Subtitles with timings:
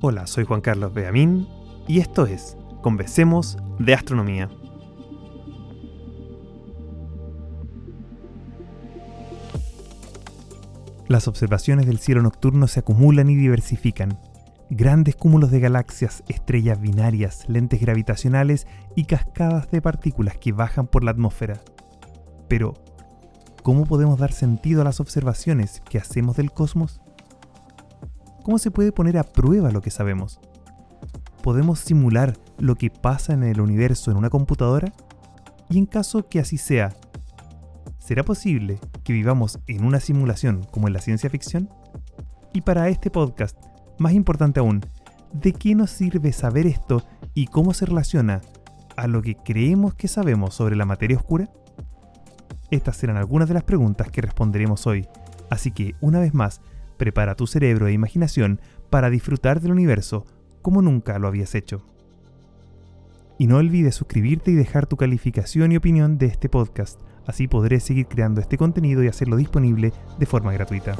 [0.00, 1.48] Hola, soy Juan Carlos Beamín
[1.88, 4.48] y esto es Conversemos de Astronomía.
[11.08, 14.20] Las observaciones del cielo nocturno se acumulan y diversifican.
[14.70, 21.02] Grandes cúmulos de galaxias, estrellas binarias, lentes gravitacionales y cascadas de partículas que bajan por
[21.02, 21.60] la atmósfera.
[22.46, 22.74] Pero,
[23.64, 27.00] ¿cómo podemos dar sentido a las observaciones que hacemos del cosmos?
[28.48, 30.40] ¿Cómo se puede poner a prueba lo que sabemos?
[31.42, 34.90] ¿Podemos simular lo que pasa en el universo en una computadora?
[35.68, 36.96] Y en caso que así sea,
[37.98, 41.68] ¿será posible que vivamos en una simulación como en la ciencia ficción?
[42.54, 43.54] Y para este podcast,
[43.98, 44.80] más importante aún,
[45.34, 47.02] ¿de qué nos sirve saber esto
[47.34, 48.40] y cómo se relaciona
[48.96, 51.50] a lo que creemos que sabemos sobre la materia oscura?
[52.70, 55.06] Estas serán algunas de las preguntas que responderemos hoy,
[55.50, 56.62] así que una vez más,
[56.98, 58.60] Prepara tu cerebro e imaginación
[58.90, 60.26] para disfrutar del universo
[60.60, 61.82] como nunca lo habías hecho.
[63.38, 67.78] Y no olvides suscribirte y dejar tu calificación y opinión de este podcast, así podré
[67.78, 70.96] seguir creando este contenido y hacerlo disponible de forma gratuita.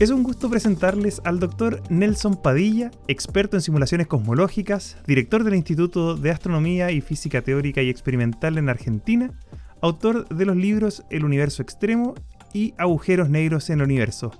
[0.00, 6.16] Es un gusto presentarles al doctor Nelson Padilla, experto en simulaciones cosmológicas, director del Instituto
[6.16, 9.30] de Astronomía y Física Teórica y Experimental en Argentina,
[9.80, 12.14] autor de los libros El Universo Extremo
[12.52, 14.32] y Agujeros Negros en el Universo.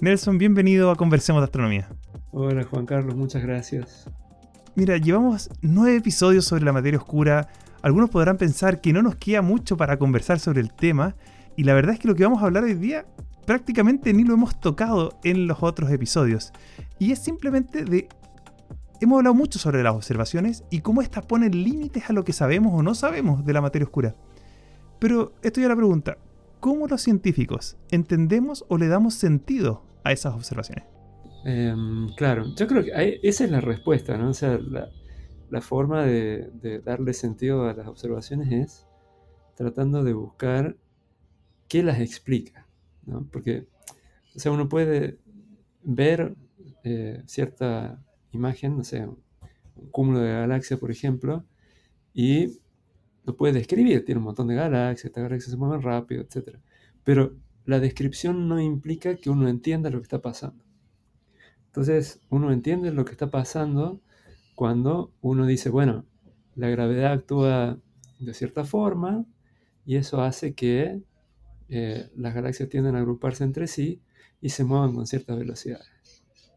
[0.00, 1.88] Nelson, bienvenido a Conversemos de Astronomía.
[2.30, 4.08] Hola Juan Carlos, muchas gracias.
[4.74, 7.48] Mira, llevamos nueve episodios sobre la materia oscura.
[7.82, 11.14] Algunos podrán pensar que no nos queda mucho para conversar sobre el tema,
[11.56, 13.04] y la verdad es que lo que vamos a hablar hoy día
[13.48, 16.52] prácticamente ni lo hemos tocado en los otros episodios.
[16.98, 18.06] Y es simplemente de...
[19.00, 22.74] Hemos hablado mucho sobre las observaciones y cómo éstas ponen límites a lo que sabemos
[22.74, 24.14] o no sabemos de la materia oscura.
[24.98, 26.18] Pero esto ya la pregunta,
[26.60, 30.84] ¿cómo los científicos entendemos o le damos sentido a esas observaciones?
[31.46, 34.28] Em, claro, yo creo que esa es la respuesta, ¿no?
[34.28, 34.58] O sea,
[35.48, 38.86] la, forma de, de, darle sentido a las observaciones es
[39.54, 40.76] tratando de buscar
[41.66, 42.67] qué las explica.
[43.30, 43.66] Porque,
[44.34, 45.18] o sea, uno puede
[45.82, 46.34] ver
[46.84, 48.02] eh, cierta
[48.32, 51.44] imagen, no sé, un cúmulo de galaxias, por ejemplo,
[52.12, 52.58] y
[53.24, 56.58] lo puede describir, tiene un montón de galaxias, estas galaxias se mueven rápido, etc.
[57.04, 60.64] Pero la descripción no implica que uno entienda lo que está pasando.
[61.66, 64.00] Entonces, uno entiende lo que está pasando
[64.54, 66.04] cuando uno dice, bueno,
[66.56, 67.78] la gravedad actúa
[68.18, 69.24] de cierta forma
[69.86, 71.00] y eso hace que
[71.68, 74.00] eh, las galaxias tienden a agruparse entre sí
[74.40, 75.88] y se mueven con ciertas velocidades.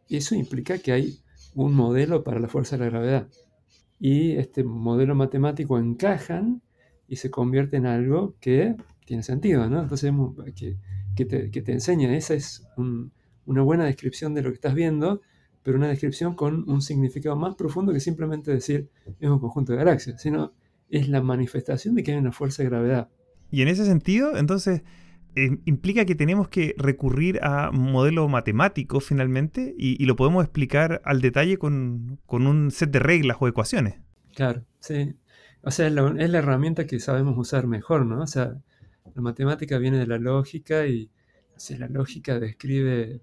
[0.08, 1.20] Y eso implica que hay
[1.56, 3.28] un modelo para la fuerza de la gravedad.
[4.00, 6.62] Y este modelo matemático encajan
[7.08, 9.82] y se convierte en algo que tiene sentido, ¿no?
[9.82, 10.12] Entonces,
[10.56, 10.78] que,
[11.16, 12.66] que, te, que te, enseña, esa es
[13.46, 15.22] una buena descripción de lo que estás viendo,
[15.64, 18.90] pero una descripción con un significado más profundo que simplemente decir
[19.20, 20.54] es un conjunto de galaxias, sino
[20.90, 23.10] es la manifestación de que hay una fuerza de gravedad.
[23.52, 24.82] Y en ese sentido, entonces,
[25.36, 31.22] eh, implica que tenemos que recurrir a modelo matemático finalmente y, lo podemos explicar al
[31.22, 33.96] detalle con, un set de reglas o ecuaciones.
[34.36, 35.16] Claro, sí.
[35.62, 38.22] O sea, es la, herramienta que sabemos usar mejor, ¿no?
[38.22, 38.62] O sea,
[39.16, 41.09] la matemática viene de la lógica y
[41.78, 43.22] la lógica describe,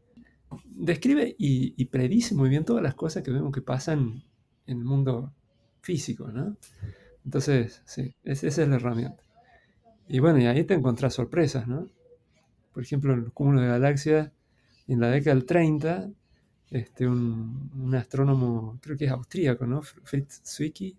[0.64, 4.22] describe y, predice muy bien todas las cosas que vemos que pasan
[4.66, 5.34] en el mundo
[5.82, 6.56] físico, ¿no?
[7.24, 9.22] Entonces, sí, esa es la herramienta.
[10.08, 11.86] Y bueno, y ahí te encontrás sorpresas, ¿no?
[12.78, 14.30] Por ejemplo, en los cúmulos de galaxias,
[14.86, 16.10] en la década del 30,
[16.70, 19.82] este, un, astrónomo, creo que es austríaco, ¿no?
[19.82, 20.96] Fritz Zwicky,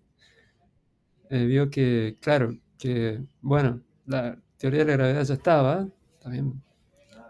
[1.30, 5.88] eh, vio que, claro, que, bueno, la teoría de la gravedad ya estaba,
[6.20, 6.62] también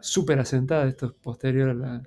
[0.01, 2.03] súper asentada, esto es posterior a la,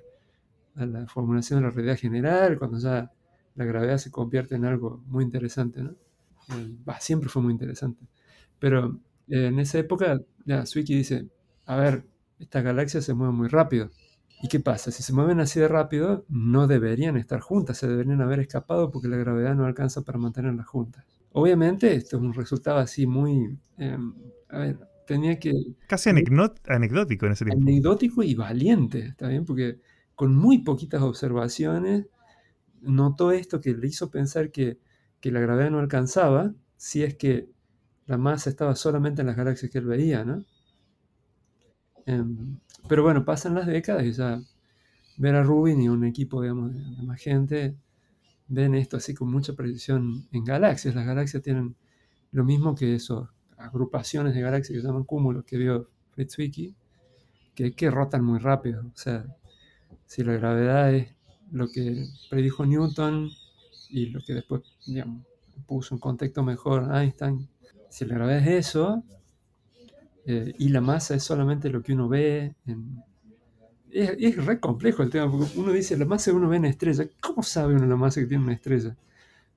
[0.74, 3.10] a la, formulación de la realidad general, cuando ya
[3.54, 5.96] la gravedad se convierte en algo muy interesante, ¿no?
[6.54, 8.06] Eh, siempre fue muy interesante.
[8.58, 11.26] Pero eh, en esa época, ya, Zwicky dice,
[11.64, 12.04] a ver,
[12.38, 13.90] estas galaxias se mueven muy rápido.
[14.42, 14.90] ¿Y qué pasa?
[14.90, 19.08] Si se mueven así de rápido, no deberían estar juntas, se deberían haber escapado porque
[19.08, 21.04] la gravedad no alcanza para mantenerlas juntas.
[21.32, 23.58] Obviamente, esto es un resultado así muy...
[23.78, 24.14] Em,
[24.48, 25.52] a ver, tenía que...
[25.86, 27.62] Casi anecdótico en ese tiempo.
[27.62, 29.44] Anecdótico y valiente, ¿está bien?
[29.44, 29.80] Porque
[30.14, 32.06] con muy poquitas observaciones
[32.82, 34.78] notó esto que le hizo pensar que,
[35.20, 37.48] que la gravedad no alcanzaba si es que
[38.06, 40.44] la masa estaba solamente en las galaxias que él veía, ¿no?
[42.06, 42.58] Em,
[42.88, 44.40] pero bueno, pasan las décadas y ya
[45.16, 47.76] ver a Rubin y un equipo digamos, de, más gente
[48.48, 50.94] ven esto así con mucha precisión en galaxias.
[50.94, 51.76] Las galaxias tienen
[52.32, 56.74] lo mismo que eso, agrupaciones de galaxias que se llaman cúmulos que vio Fritz Zwicky,
[57.54, 58.82] que que rotan muy rápido.
[58.86, 59.24] O sea,
[60.06, 61.14] si la gravedad es
[61.50, 63.30] lo que predijo Newton
[63.88, 65.24] y lo que después, digamos,
[65.66, 67.48] puso en contexto mejor Einstein,
[67.88, 69.04] si la gravedad es eso,
[70.26, 72.54] eh, y la masa es solamente lo que uno ve.
[73.90, 77.08] Es, es, re complejo el tema, porque uno dice, la masa uno ve en estrella,
[77.20, 78.96] ¿cómo sabe uno la masa que tiene una estrella?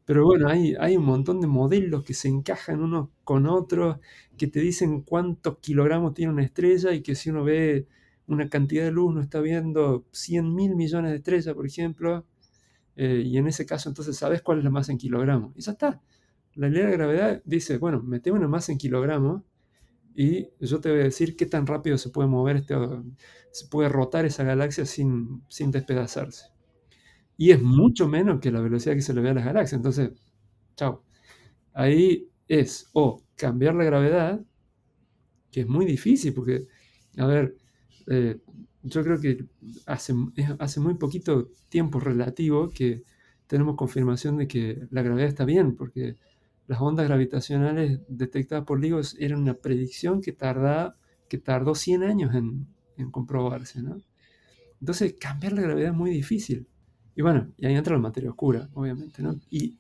[0.05, 3.97] Pero bueno, hay, hay un montón de modelos que se encajan unos con otros,
[4.37, 7.87] que te dicen cuántos kilogramos tiene una estrella y que si uno ve
[8.27, 12.25] una cantidad de luz, no está viendo 100 mil millones de estrellas, por ejemplo,
[12.95, 15.53] eh, y en ese caso entonces sabes cuál es la masa en kilogramos.
[15.55, 16.01] Y ya está.
[16.55, 19.43] La ley de la gravedad dice, bueno, metemos una masa en kilogramos
[20.19, 22.73] y yo te voy a decir qué tan rápido se puede mover, este,
[23.51, 26.47] se puede rotar esa galaxia sin, sin despedazarse.
[27.37, 29.77] Y es mucho menos que la velocidad que se le ve a las galaxias.
[29.77, 30.09] Entonces,
[30.75, 31.03] chao.
[31.71, 34.43] Ahí es o cambiar la gravedad,
[35.51, 36.67] que es muy difícil, porque,
[37.17, 37.55] a ver,
[38.07, 38.39] eh,
[38.81, 39.45] yo creo que
[39.85, 40.15] hace,
[40.57, 43.03] hace muy poquito tiempo relativo que
[43.45, 46.15] tenemos confirmación de que la gravedad está bien, porque
[46.67, 50.35] las ondas gravitacionales detectadas por LIGO eran una predicción que,
[51.29, 52.67] que tardó 100 años en,
[52.97, 53.81] en comprobarse.
[53.81, 53.97] ¿no?
[54.79, 56.67] Entonces, cambiar la gravedad es muy difícil.
[57.15, 59.23] Y bueno, y ahí entra la materia oscura, obviamente.
[59.23, 59.39] ¿no?
[59.49, 59.77] Y,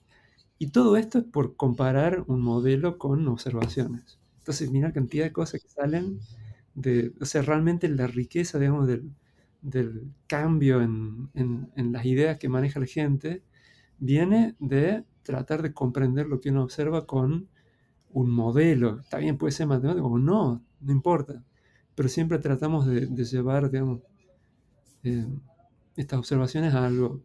[0.57, 4.17] y todo esto es por comparar un modelo con observaciones.
[4.39, 6.19] Entonces, mira la cantidad de cosas que salen
[6.73, 9.11] de, o sea, realmente la riqueza, digamos, del,
[9.61, 13.43] del cambio en, en, las ideas que maneja la gente,
[13.99, 17.49] viene de tratar de comprender lo que uno observa con
[18.09, 18.99] un modelo.
[19.01, 21.43] Está bien, puede ser matemático, o no, no importa.
[21.95, 24.01] Pero siempre tratamos de, de llevar, digamos,
[25.03, 25.27] eh,
[25.95, 27.23] estas observaciones a algo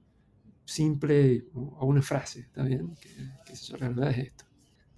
[0.64, 1.44] simple,
[1.78, 2.94] a una frase, ¿está bien?
[3.00, 3.08] Que,
[3.44, 4.44] que eso realidad es esto.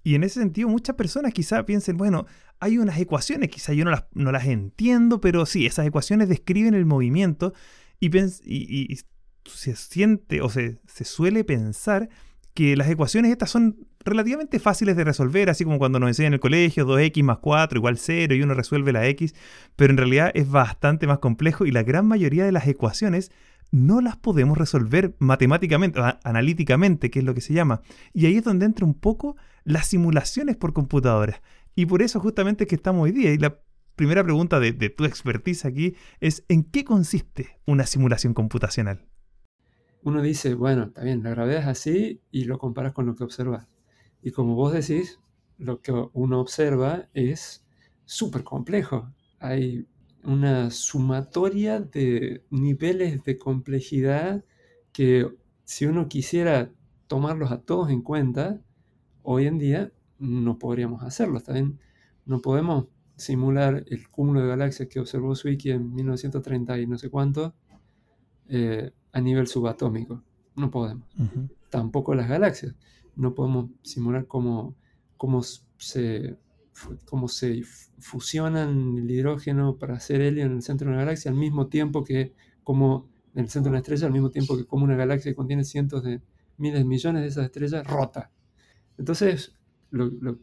[0.02, 2.26] Y en ese sentido, muchas personas quizá piensen, bueno,
[2.60, 6.74] hay unas ecuaciones, quizá yo no las, no las entiendo, pero sí, esas ecuaciones describen
[6.74, 7.54] el movimiento
[7.98, 8.98] y, y, y
[9.44, 12.08] se siente o se, se suele pensar
[12.54, 16.34] que las ecuaciones estas son relativamente fáciles de resolver, así como cuando nos enseñan en
[16.34, 19.34] el colegio 2x más 4 igual 0 y uno resuelve la x,
[19.76, 23.32] pero en realidad es bastante más complejo y la gran mayoría de las ecuaciones
[23.72, 27.80] no las podemos resolver matemáticamente, analíticamente, que es lo que se llama.
[28.12, 31.40] Y ahí es donde entra un poco las simulaciones por computadoras.
[31.74, 33.32] Y por eso justamente es que estamos hoy día.
[33.32, 33.58] Y la
[33.96, 39.06] primera pregunta de, de tu expertise aquí es, ¿en qué consiste una simulación computacional?
[40.04, 43.24] Uno dice, bueno, está bien, la gravedad es así y lo comparas con lo que
[43.24, 43.66] observas.
[44.22, 45.18] Y como vos decís,
[45.58, 47.64] lo que uno observa es
[48.04, 49.10] súper complejo.
[49.38, 49.86] Hay
[50.22, 54.44] una sumatoria de niveles de complejidad
[54.92, 55.26] que
[55.64, 56.70] si uno quisiera
[57.06, 58.60] tomarlos a todos en cuenta,
[59.22, 61.40] hoy en día no podríamos hacerlo.
[61.40, 61.80] También
[62.26, 67.08] no podemos simular el cúmulo de galaxias que observó Zwicky en 1930 y no sé
[67.08, 67.54] cuánto,
[68.48, 70.22] eh, a nivel subatómico.
[70.56, 71.06] No podemos.
[71.70, 72.74] Tampoco las galaxias.
[73.16, 74.74] No podemos simular cómo,
[75.16, 76.36] cómo, se,
[77.04, 77.62] cómo se
[77.98, 82.04] fusionan el hidrógeno para hacer helio en el centro de una galaxia al mismo tiempo
[82.04, 85.32] que como en el centro de una estrella, al mismo tiempo que como una galaxia
[85.32, 86.20] que contiene cientos de
[86.56, 88.30] miles de millones de esas estrellas rota.
[88.96, 89.54] Entonces,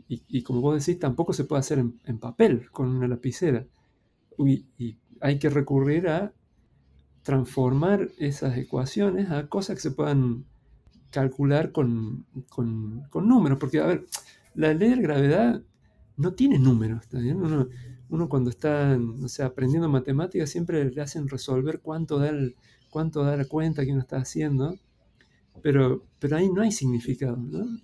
[0.08, 3.66] y, como vos decís, tampoco se puede hacer en, papel con una lapicera.
[4.38, 6.34] y hay que recurrir a
[7.24, 10.46] transformar esas ecuaciones a cosas que se puedan
[11.12, 12.26] calcular con,
[13.14, 13.60] números.
[13.60, 14.06] Porque, a ver,
[14.56, 15.62] la ley de gravedad
[16.18, 17.08] no tiene números.
[18.10, 18.98] Uno, cuando está
[19.44, 22.32] aprendiendo matemáticas siempre le hacen resolver cuánto da,
[22.90, 24.76] cuánto la cuenta que uno está haciendo.
[25.62, 27.38] Pero, pero ahí no hay significado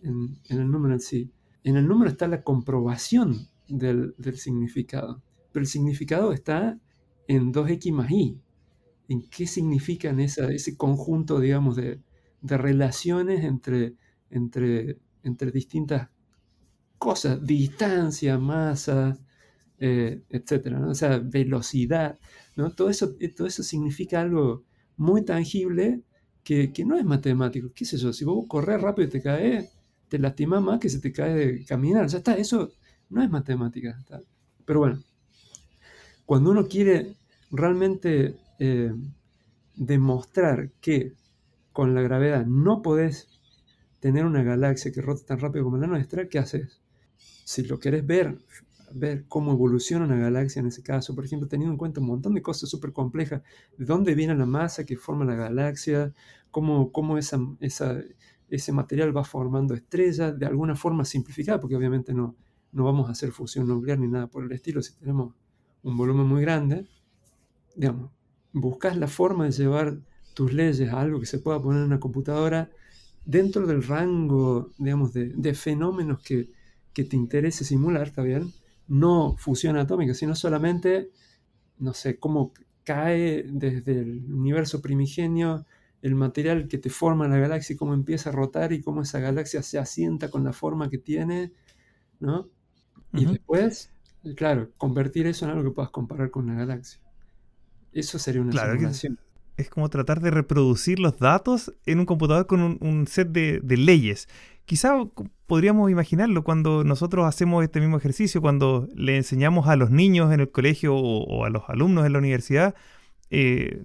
[0.03, 1.32] en, el número en sí.
[1.63, 5.22] En el número está la comprobación del, del significado.
[5.51, 6.79] Pero el significado está
[7.27, 8.39] en 2x más y
[9.08, 12.02] en qué significan ese conjunto, digamos, de,
[12.42, 13.96] relaciones entre,
[14.30, 16.10] entre, entre distintas
[16.98, 19.18] cosas, distancia, masa,
[19.80, 22.18] eh, etcétera, o sea, velocidad,
[22.56, 22.72] ¿no?
[22.72, 24.64] Todo eso, eh, todo eso significa algo
[24.98, 26.04] muy tangible
[26.44, 27.72] que, no es matemático.
[27.76, 28.14] ¿Qué sé yo?
[28.14, 29.70] Si vos corres rápido y te caes,
[30.08, 32.08] te lastimas más que si te caes de caminar.
[32.08, 32.72] Ya está, eso
[33.10, 34.04] no es matemática.
[34.66, 35.04] Pero bueno,
[36.26, 37.16] cuando uno quiere
[37.52, 38.94] realmente eh,
[39.76, 41.14] demostrar que
[41.72, 43.30] con la gravedad no podés
[44.00, 46.82] tener una galaxia que rota tan rápido como la nuestra, ¿qué haces?
[47.18, 48.38] Si lo querés ver,
[48.94, 52.34] ver cómo evoluciona una galaxia en ese caso, por ejemplo, teniendo en cuenta un montón
[52.34, 53.42] de cosas súper complejas,
[53.78, 56.14] de dónde viene la masa que forma la galaxia,
[56.52, 62.36] cómo, cómo esa, ese material va formando estrellas, de alguna forma simplificada, porque obviamente no,
[62.72, 65.34] no vamos a hacer fusión nuclear ni nada por el estilo si tenemos
[65.84, 66.88] un volumen muy grande,
[67.76, 68.12] digamos,
[68.62, 70.00] buscas la forma de llevar
[70.34, 72.70] tus leyes a algo que se pueda poner en una computadora
[73.26, 76.50] dentro del rango, digamos, de, fenómenos que,
[76.94, 78.54] que, te interese simular, ¿está bien?
[78.88, 81.10] No fusión atómica, sino solamente,
[81.80, 85.66] no sé, cómo cae desde el universo primigenio
[86.02, 89.20] el material que te forma la galaxia y cómo empieza a rotar y cómo esa
[89.20, 91.52] galaxia se asienta con la forma que tiene,
[92.20, 92.50] ¿no?
[93.14, 93.92] Y después,
[94.36, 97.02] claro, convertir eso en algo que puedas comparar con una galaxia.
[97.91, 99.20] Eso sería una simulación.
[99.58, 104.27] Es como tratar de reproducir los datos en un computador con un, set de, leyes.
[104.65, 104.94] Quizá
[105.48, 110.41] podríamos imaginarlo cuando nosotros hacemos este mismo ejercicio, cuando le enseñamos a los niños en
[110.41, 112.75] el colegio o a los alumnos en la universidad
[113.29, 113.84] eh,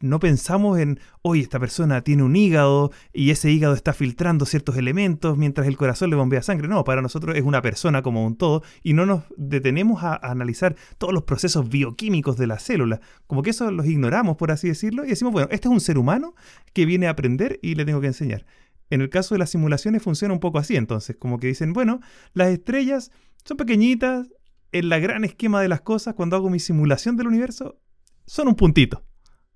[0.00, 4.76] no pensamos en, oye, esta persona tiene un hígado y ese hígado está filtrando ciertos
[4.76, 6.68] elementos mientras el corazón le bombea sangre.
[6.68, 10.74] No, para nosotros es una persona como un todo y no nos detenemos a, analizar
[10.98, 13.00] todos los procesos bioquímicos de la célula.
[13.26, 15.98] Como que eso los ignoramos, por así decirlo, y decimos, bueno, este es un ser
[15.98, 16.34] humano
[16.72, 18.46] que viene a aprender y le tengo que enseñar.
[18.88, 22.00] En el caso de las simulaciones funciona un poco así, entonces, como que dicen, bueno,
[22.32, 23.12] las estrellas
[23.44, 24.28] son pequeñitas,
[24.72, 27.78] en la gran esquema de las cosas, cuando hago mi simulación del universo,
[28.26, 29.04] son un puntito.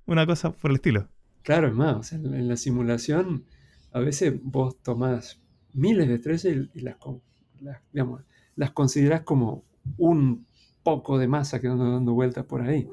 [0.07, 1.09] Una cosa por el estilo.
[1.43, 3.45] Claro, es más, en la simulación
[3.95, 5.41] a veces vos tomás
[5.73, 6.97] miles de estrellas y, las,
[8.57, 9.65] las considerás como
[9.97, 10.47] un
[10.83, 12.89] poco de masa que anda dando vueltas por ahí.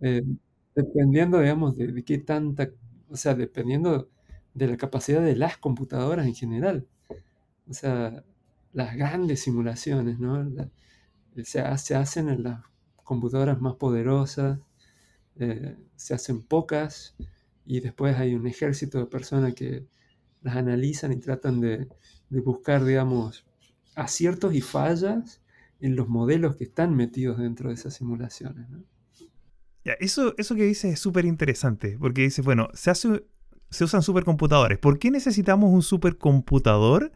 [0.00, 0.22] Eh,
[0.74, 2.70] dependiendo, digamos, de, qué tanta,
[3.08, 4.08] o sea, dependiendo
[4.54, 6.86] de la capacidad de las computadoras en general.
[7.68, 8.22] O sea,
[8.72, 10.48] las grandes simulaciones, ¿no?
[11.42, 12.60] se, se hacen en las
[13.02, 14.60] computadoras más poderosas,
[15.38, 17.14] eh, se hacen pocas
[17.66, 19.86] y después hay un ejército de personas que
[20.42, 21.88] las analizan y tratan de,
[22.30, 23.44] buscar, digamos,
[23.94, 25.42] aciertos y fallas
[25.80, 28.66] en los modelos que están metidos dentro de esas simulaciones.
[29.84, 33.24] eso, eso que dices es súper interesante, porque dices, bueno, se, hace,
[33.70, 34.78] se usan supercomputadores.
[34.78, 37.12] ¿Por qué necesitamos un supercomputador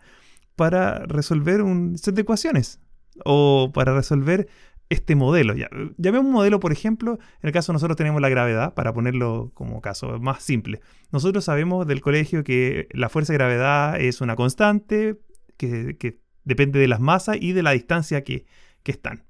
[0.57, 2.81] para resolver un set de ecuaciones?
[3.25, 4.49] O para resolver
[4.91, 5.55] este modelo.
[5.55, 9.81] Ya, un modelo, por ejemplo, en el caso nosotros tenemos la gravedad, para ponerlo como
[9.81, 10.81] caso más simple.
[11.13, 15.19] Nosotros sabemos del colegio que la fuerza de gravedad es una constante
[15.57, 18.45] que, depende de las masas y de la distancia que,
[18.85, 19.23] están.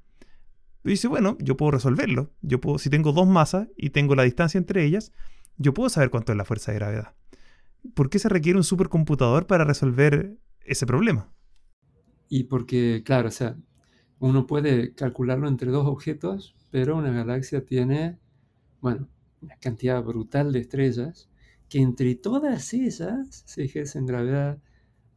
[0.84, 2.32] Y dice, bueno, yo puedo resolverlo.
[2.40, 5.12] Yo puedo, si tengo dos masas y tengo la distancia entre ellas,
[5.58, 7.14] yo puedo saber cuánto es la fuerza de gravedad.
[7.92, 11.30] ¿Por qué se requiere un supercomputador para resolver ese problema?
[12.30, 13.58] Y porque, claro, o sea,
[14.20, 18.18] uno puede calcularlo entre dos objetos, pero una galaxia tiene,
[18.80, 19.08] bueno,
[19.40, 21.28] una cantidad brutal de estrellas,
[21.68, 24.58] que entre todas ellas se ejercen gravedad.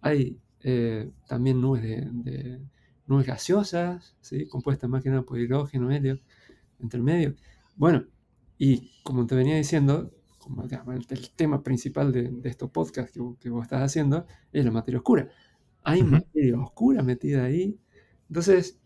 [0.02, 2.62] Hay eh, también nubes, de,
[3.06, 4.48] nubes gaseosas, ¿sí?
[4.48, 6.20] compuestas más que nada por hidrógeno, helio,
[6.80, 7.36] entre el medio.
[7.76, 8.06] Bueno,
[8.58, 13.64] y como te venía diciendo, como, el, tema principal de, estos podcasts que, que, vos
[13.64, 15.30] estás haciendo es la materia oscura.
[15.84, 17.78] Hay materia oscura metida ahí.
[18.30, 18.80] Entonces,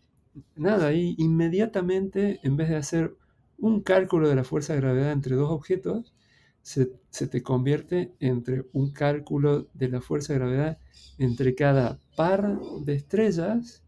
[0.56, 3.16] nada, ahí inmediatamente, en vez de hacer
[3.58, 6.14] un cálculo de la fuerza de gravedad entre dos objetos,
[6.62, 10.78] se, te convierte entre un cálculo de la fuerza de gravedad
[11.16, 13.82] entre cada par de estrellas,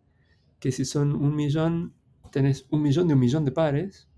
[0.58, 1.92] que si son un millón,
[2.32, 4.08] tenés un millón de un millón de pares,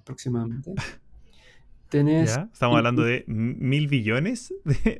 [0.00, 0.74] aproximadamente.
[1.88, 4.52] Tenés, Estamos hablando de mil billones,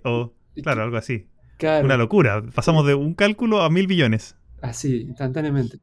[0.04, 0.32] o
[0.62, 1.26] claro, algo así.
[1.82, 2.44] Una locura.
[2.54, 4.36] Pasamos de un cálculo a mil billones.
[4.62, 5.80] Así, instantáneamente.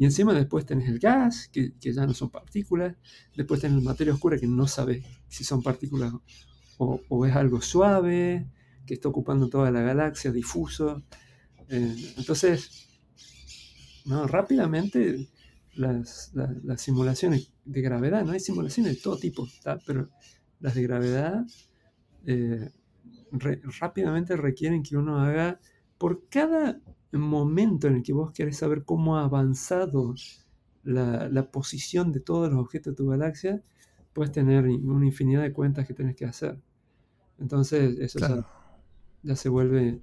[0.00, 2.96] Y encima después tenés el gas, que, ya no son partículas.
[3.36, 6.14] Después tenés la materia oscura, que no sabes si son partículas
[6.78, 8.48] o, es algo suave,
[8.86, 11.02] que está ocupando toda la galaxia, difuso.
[11.68, 12.88] Eh, entonces,
[14.06, 15.28] no, rápidamente
[15.74, 16.32] las,
[16.78, 19.46] simulaciones de gravedad, no hay simulaciones de todo tipo,
[19.86, 20.08] pero
[20.60, 21.44] las de gravedad
[22.24, 22.70] eh,
[23.78, 25.60] rápidamente requieren que uno haga
[25.98, 26.80] por cada
[27.12, 30.14] momento en el que vos querés saber cómo ha avanzado
[30.84, 33.62] la, posición de todos los objetos de tu galaxia,
[34.12, 36.58] puedes tener una infinidad de cuentas que tenés que hacer.
[37.38, 38.44] Entonces, eso
[39.22, 40.00] ya, se vuelve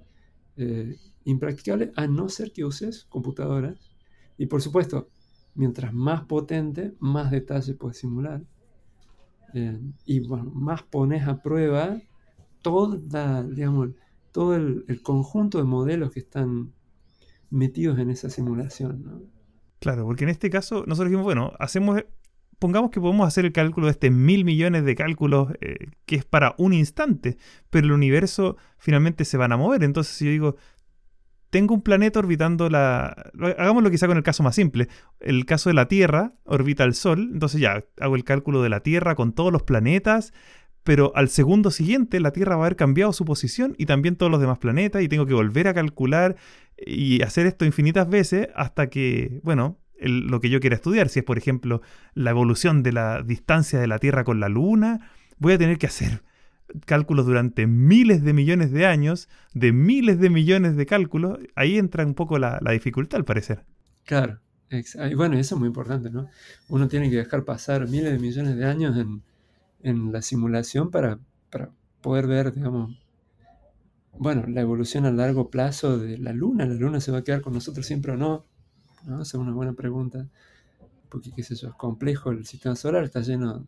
[0.56, 3.90] eh, impracticable a no ser que uses computadoras.
[4.36, 5.08] Y por supuesto,
[5.54, 8.42] mientras más potente, más detalle puedes simular.
[9.54, 12.00] Eh, y más pones a prueba
[12.62, 13.90] toda, digamos,
[14.32, 16.72] todo el, conjunto de modelos que están
[17.50, 19.30] metidos en esa simulación.
[19.80, 22.04] Claro, porque en este caso nosotros dijimos, bueno, hacemos,
[22.58, 26.24] pongamos que podemos hacer el cálculo de este mil millones de cálculos eh, que es
[26.24, 27.38] para un instante,
[27.70, 29.84] pero el universo finalmente se van a mover.
[29.84, 30.56] Entonces si yo digo,
[31.50, 33.30] tengo un planeta orbitando la...
[33.58, 34.88] Hagámoslo quizá con el caso más simple.
[35.20, 38.80] El caso de la Tierra orbita el Sol, entonces ya hago el cálculo de la
[38.80, 40.32] Tierra con todos los planetas,
[40.82, 44.30] pero al segundo siguiente la Tierra va a haber cambiado su posición y también todos
[44.30, 46.36] los demás planetas y tengo que volver a calcular
[46.86, 51.24] y hacer esto infinitas veces hasta que, bueno, lo que yo quiera estudiar, si es
[51.24, 51.82] por ejemplo
[52.14, 55.86] la evolución de la distancia de la Tierra con la Luna, voy a tener que
[55.86, 56.22] hacer
[56.84, 62.04] cálculos durante miles de millones de años, de miles de millones de cálculos, ahí entra
[62.04, 63.64] un poco la, dificultad al parecer.
[64.04, 64.38] Claro,
[64.70, 66.28] y bueno, eso es muy importante, ¿no?
[66.68, 68.96] Uno tiene que dejar pasar miles de millones de años
[69.82, 71.18] en, la simulación para,
[71.50, 71.70] para,
[72.02, 72.98] poder ver, digamos,
[74.18, 76.66] bueno, la evolución a largo plazo de la Luna.
[76.66, 78.44] ¿La Luna se va a quedar con nosotros siempre o no?
[79.06, 79.22] ¿No?
[79.22, 80.28] Esa es una buena pregunta.
[81.08, 82.30] Porque, qué sé yo, es complejo.
[82.30, 83.64] El sistema solar está lleno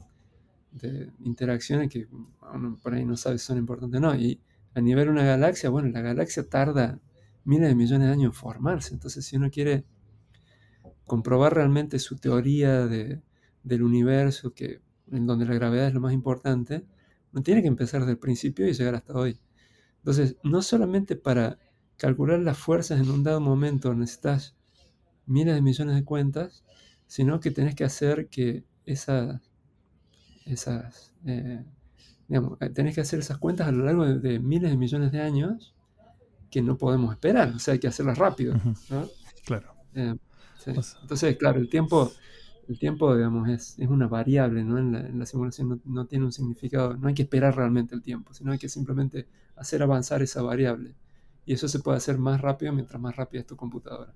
[0.72, 2.06] de interacciones que
[2.52, 4.14] uno por ahí no sabe si son importantes o no.
[4.14, 4.40] Y
[4.74, 6.98] a nivel de una galaxia, bueno, la galaxia tarda
[7.44, 8.94] miles de millones de años en formarse.
[8.94, 9.84] Entonces, si uno quiere
[11.06, 13.20] comprobar realmente su teoría de,
[13.62, 14.80] del universo, que,
[15.10, 16.84] en donde la gravedad es lo más importante,
[17.32, 19.38] uno tiene que empezar desde el principio y llegar hasta hoy.
[20.00, 21.58] Entonces, no solamente para
[21.96, 24.56] calcular las fuerzas en un dado momento necesitas
[25.26, 26.64] miles de millones de cuentas,
[27.06, 29.40] sino que tenés que hacer que esas
[30.46, 31.62] esas, eh,
[32.28, 35.20] digamos, eh, tenés que hacer esas cuentas a lo largo de, miles de millones de
[35.20, 35.74] años
[36.50, 38.54] que no podemos esperar, o sea, hay que hacerlas rápido.
[39.44, 39.72] Claro.
[39.94, 40.14] Eh,
[40.66, 42.12] Entonces, claro, el tiempo,
[42.70, 44.78] el tiempo digamos, es, es una variable ¿no?
[44.78, 48.52] en, la, simulación, no, tiene un significado, no hay que esperar realmente el tiempo, sino
[48.52, 50.94] hay que simplemente hacer avanzar esa variable.
[51.44, 54.14] Y eso se puede hacer más rápido mientras más rápida es tu computadora.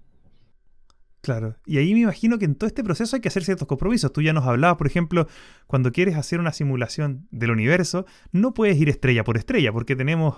[1.20, 1.56] Claro.
[1.66, 4.12] Y ahí me imagino que en todo este proceso hay que hacer ciertos compromisos.
[4.12, 5.26] Tú ya nos hablabas, por ejemplo,
[5.66, 10.37] cuando quieres hacer una simulación del universo, no puedes ir estrella por estrella, porque tenemos...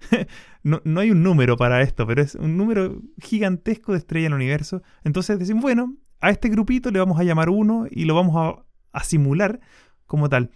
[0.62, 4.34] no, no, hay un número para esto, pero es un número gigantesco de estrellas en
[4.34, 4.82] el universo.
[5.02, 9.04] Entonces decimos, bueno, a este grupito le vamos a llamar uno y lo vamos a,
[9.04, 9.60] simular
[10.06, 10.50] como tal.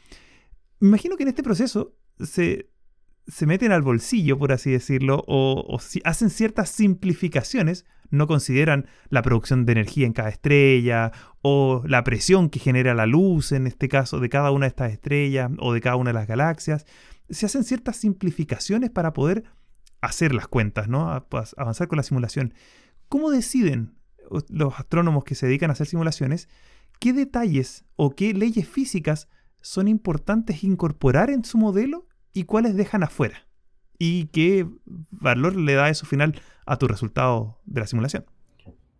[0.80, 2.70] Me imagino que en este proceso se,
[3.26, 9.20] se meten al bolsillo, por así decirlo, o, si hacen ciertas simplificaciones, no consideran la
[9.20, 13.88] producción de energía en cada estrella, o la presión que genera la luz, en este
[13.88, 16.86] caso, de cada una de estas estrellas, o de cada una de las galaxias.
[17.28, 19.44] Se hacen ciertas simplificaciones para poder
[20.00, 21.26] hacer las cuentas, ¿no?
[21.28, 22.54] Pues, avanzar con la simulación.
[23.08, 23.97] ¿Cómo deciden
[24.48, 26.48] los astrónomos que se dedican a hacer simulaciones
[26.98, 29.28] qué detalles o qué leyes físicas
[29.60, 33.46] son importantes incorporar en su modelo y cuáles dejan afuera.
[33.98, 34.68] Y qué
[35.10, 38.24] valor le da eso final a tu resultado de la simulación.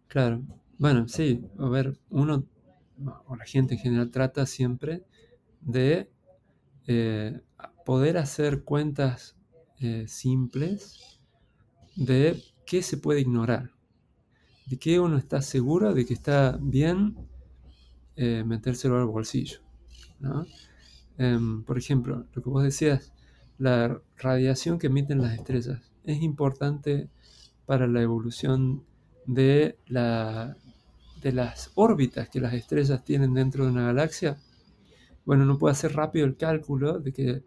[0.08, 0.42] Claro.
[0.78, 1.44] Bueno, sí.
[1.58, 2.44] A ver, uno,
[3.26, 5.04] o la gente en general, trata siempre
[5.60, 6.10] de
[6.86, 7.40] eh,
[7.84, 9.36] poder hacer cuentas
[9.78, 11.20] eh, simples
[11.94, 13.70] de qué se puede ignorar.
[14.68, 17.16] De qué uno está seguro de que está bien
[18.16, 19.60] eh, metérselo al bolsillo.
[21.16, 23.12] Em, por ejemplo, lo que vos decías,
[23.58, 27.08] la radiación que emiten las estrellas es importante
[27.64, 28.84] para la evolución
[29.26, 30.56] de, la,
[31.22, 34.38] de las órbitas que las estrellas tienen dentro de una galaxia.
[35.24, 37.44] Bueno, uno puede hacer rápido el cálculo de que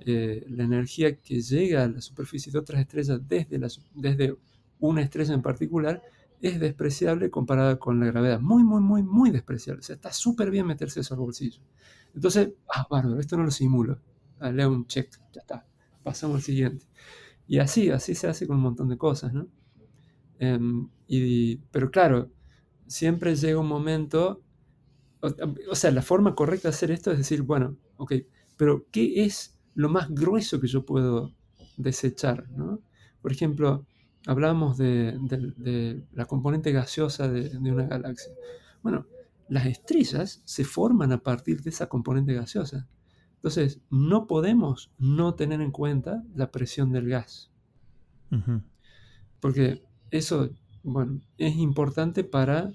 [0.00, 4.36] eh, la energía que llega a la superficie de otras estrellas desde
[4.78, 6.02] una estrella en particular
[6.40, 8.40] es despreciable comparada con la gravedad.
[8.40, 9.80] Muy, muy, muy, muy despreciable.
[9.80, 11.60] O sea, está súper bien meterse eso al bolsillo.
[12.14, 13.98] Entonces, ah, bárbaro, esto no lo simulo
[14.40, 15.66] leo un check, ya está,
[16.02, 16.86] pasamos al siguiente.
[17.46, 19.48] Y así, así se hace con un montón de cosas, ¿no?
[20.38, 22.30] Em, y, pero claro,
[22.86, 24.42] siempre llega un momento,
[25.20, 28.14] o, sea, la forma correcta de hacer esto es decir, bueno, ok,
[28.56, 31.32] pero ¿qué es lo más grueso que yo puedo
[31.76, 32.48] desechar?
[32.50, 32.80] ¿no?
[33.22, 33.86] Por ejemplo,
[34.26, 35.16] hablábamos de,
[35.56, 38.32] de, la componente gaseosa de, de, una galaxia.
[38.82, 39.06] Bueno,
[39.48, 42.88] las estrellas se forman a partir de esa componente gaseosa.
[43.36, 47.50] Entonces, no podemos no tener en cuenta la presión del gas.
[49.40, 50.50] Porque eso,
[50.82, 52.72] bueno, es importante para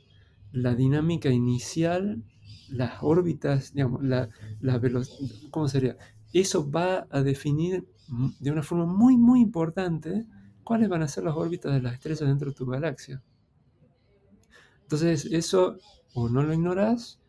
[0.53, 2.23] la dinámica inicial,
[2.69, 4.29] las órbitas, digamos, la,
[4.61, 5.97] la velocidad, ¿cómo sería?
[6.31, 7.85] Eso va a definir
[8.39, 10.25] de una forma muy, muy importante
[10.63, 13.21] cuáles van a ser las órbitas de las estrellas dentro de tu galaxia.
[14.83, 15.77] Entonces, eso
[16.13, 17.19] o no lo ignoras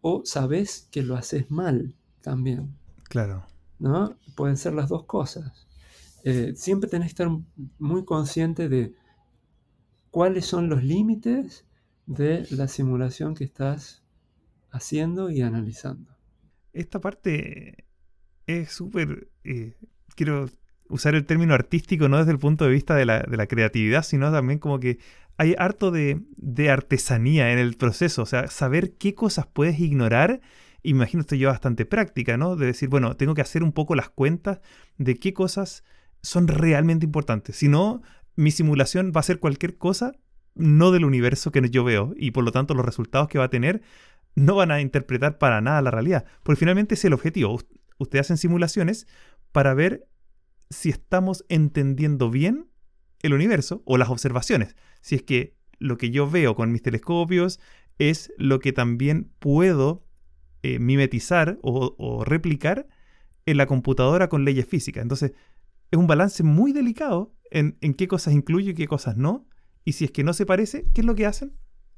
[0.00, 2.76] o sabes que lo haces mal también.
[3.04, 3.46] Claro.
[3.78, 4.16] ¿No?
[4.36, 5.66] Pueden ser las dos cosas.
[6.24, 7.28] Eh, siempre tenés que estar
[7.78, 8.94] muy consciente de
[10.10, 11.64] cuáles son los límites
[12.06, 14.02] de la simulación que estás
[14.70, 16.16] haciendo y analizando.
[16.72, 17.86] Esta parte
[18.46, 19.30] es súper...
[19.44, 19.76] Eh,
[20.14, 20.48] quiero
[20.92, 24.58] usar el término artístico no desde el punto de vista de la, creatividad, sino también
[24.58, 24.98] como que
[25.38, 26.20] hay harto de,
[26.70, 30.40] artesanía en el proceso, o sea, saber qué cosas puedes ignorar.
[30.82, 32.56] Imagino esto lleva bastante práctica, ¿no?
[32.56, 34.60] De decir, bueno, tengo que hacer un poco las cuentas
[34.98, 35.82] de qué cosas
[36.22, 37.56] son realmente importantes.
[37.56, 38.02] Si no,
[38.36, 40.12] mi simulación va a ser cualquier cosa
[40.54, 43.50] no del universo que yo veo y por lo tanto los resultados que va a
[43.50, 43.80] tener
[44.34, 46.26] no van a interpretar para nada la realidad.
[46.42, 47.58] Porque finalmente es el objetivo.
[47.98, 49.06] Ustedes hacen simulaciones
[49.52, 50.06] para ver
[50.72, 52.68] si estamos entendiendo bien
[53.22, 54.76] el universo o las observaciones.
[55.00, 57.60] Si es que lo que yo veo con mis telescopios
[57.98, 60.04] es lo que también puedo
[60.62, 62.88] eh, mimetizar o, replicar
[63.46, 65.02] en la computadora con leyes físicas.
[65.02, 65.32] Entonces,
[65.90, 69.46] es un balance muy delicado en, en qué cosas incluyo y qué cosas no.
[69.84, 71.52] Y si es que no se parece, ¿qué es lo que hacen?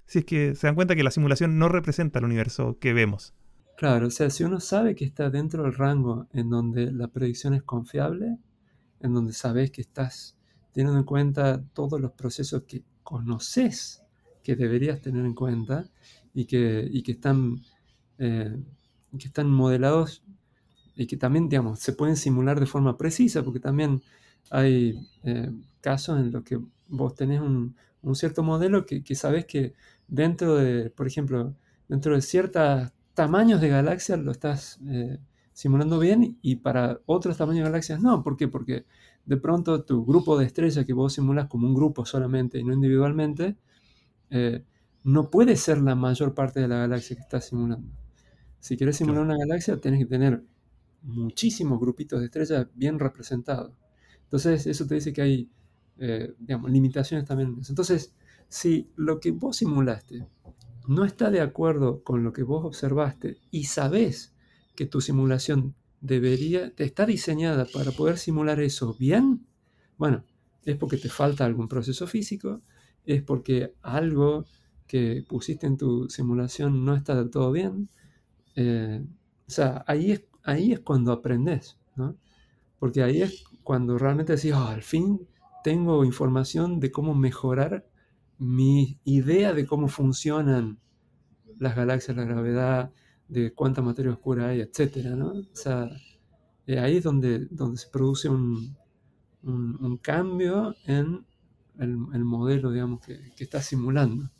[0.07, 3.35] Si es que se dan cuenta que la simulación no representa el universo que vemos.
[3.77, 7.55] Claro, o sea, si uno sabe que está dentro del rango en donde la predicción
[7.55, 8.39] es confiable,
[9.01, 10.37] en donde sabes que estás
[10.73, 14.03] teniendo en cuenta todos los procesos que conoces
[14.43, 15.89] que deberías tener en cuenta
[16.35, 17.63] y que, que están,
[18.19, 18.57] eh,
[19.19, 20.23] que están modelados
[20.97, 24.03] y que también, digamos, se pueden simular de forma precisa, porque también
[24.51, 27.77] hay eh, casos en los que vos tenés un,
[28.13, 29.73] cierto modelo que, que sabes que
[30.07, 31.55] dentro de, por ejemplo,
[31.89, 35.19] dentro de ciertos tamaños de galaxias lo estás eh,
[35.55, 38.23] simulando bien y para otros tamaños de galaxias no.
[38.23, 38.49] ¿Por qué?
[38.49, 38.85] Porque
[39.25, 42.75] de pronto tu grupo de estrellas que vos simulas como un grupo solamente y no
[42.75, 43.57] individualmente,
[44.31, 44.65] eh,
[45.05, 47.89] no puede ser la mayor parte de la galaxia que estás simulando.
[48.59, 50.43] Si quieres simular una galaxia, tienes que tener
[51.03, 53.73] muchísimos grupitos de estrellas bien representados.
[54.25, 55.51] Entonces, eso te dice que hay,
[55.99, 57.57] eh, digamos, limitaciones también.
[57.69, 58.15] Entonces,
[58.49, 60.27] si lo que vos simulaste
[60.89, 64.34] no está de acuerdo con lo que vos observaste y sabés
[64.75, 69.47] que tu simulación debería, está diseñada para poder simular eso bien,
[69.97, 70.25] bueno,
[70.65, 72.63] es porque te falta algún proceso físico,
[73.05, 74.47] es porque algo
[74.87, 77.89] que pusiste en tu simulación no está del todo bien.
[78.57, 79.05] Eh,
[79.47, 82.17] o sea, ahí es, ahí es cuando aprendes, ¿no?
[82.79, 85.27] Porque ahí es cuando realmente decís, oh, al fin
[85.63, 87.87] tengo información de cómo mejorar
[88.39, 90.79] mi idea de cómo funcionan
[91.59, 92.93] las galaxias, la gravedad,
[93.29, 95.33] de cuánta materia oscura hay, etcétera, ¿no?
[95.33, 95.91] O sea,
[96.67, 98.77] eh, ahí es donde, donde se produce un,
[99.43, 101.25] un, cambio en
[101.79, 104.31] el, modelo, digamos, que, que está simulando.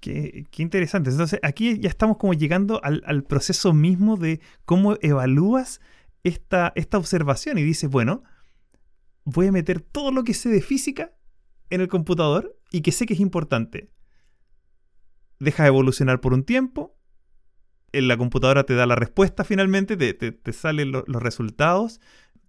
[0.00, 1.10] Qué, interesante.
[1.10, 5.80] Entonces, aquí ya estamos como llegando al, al, proceso mismo de cómo evalúas
[6.22, 8.22] esta, esta observación y dices, bueno,
[9.24, 11.14] voy a meter todo lo que sé de física
[11.70, 13.90] en el computador y que sé que es importante.
[15.40, 16.96] Deja de evolucionar por un tiempo.
[17.92, 22.00] En la computadora te da la respuesta finalmente, te, salen los resultados,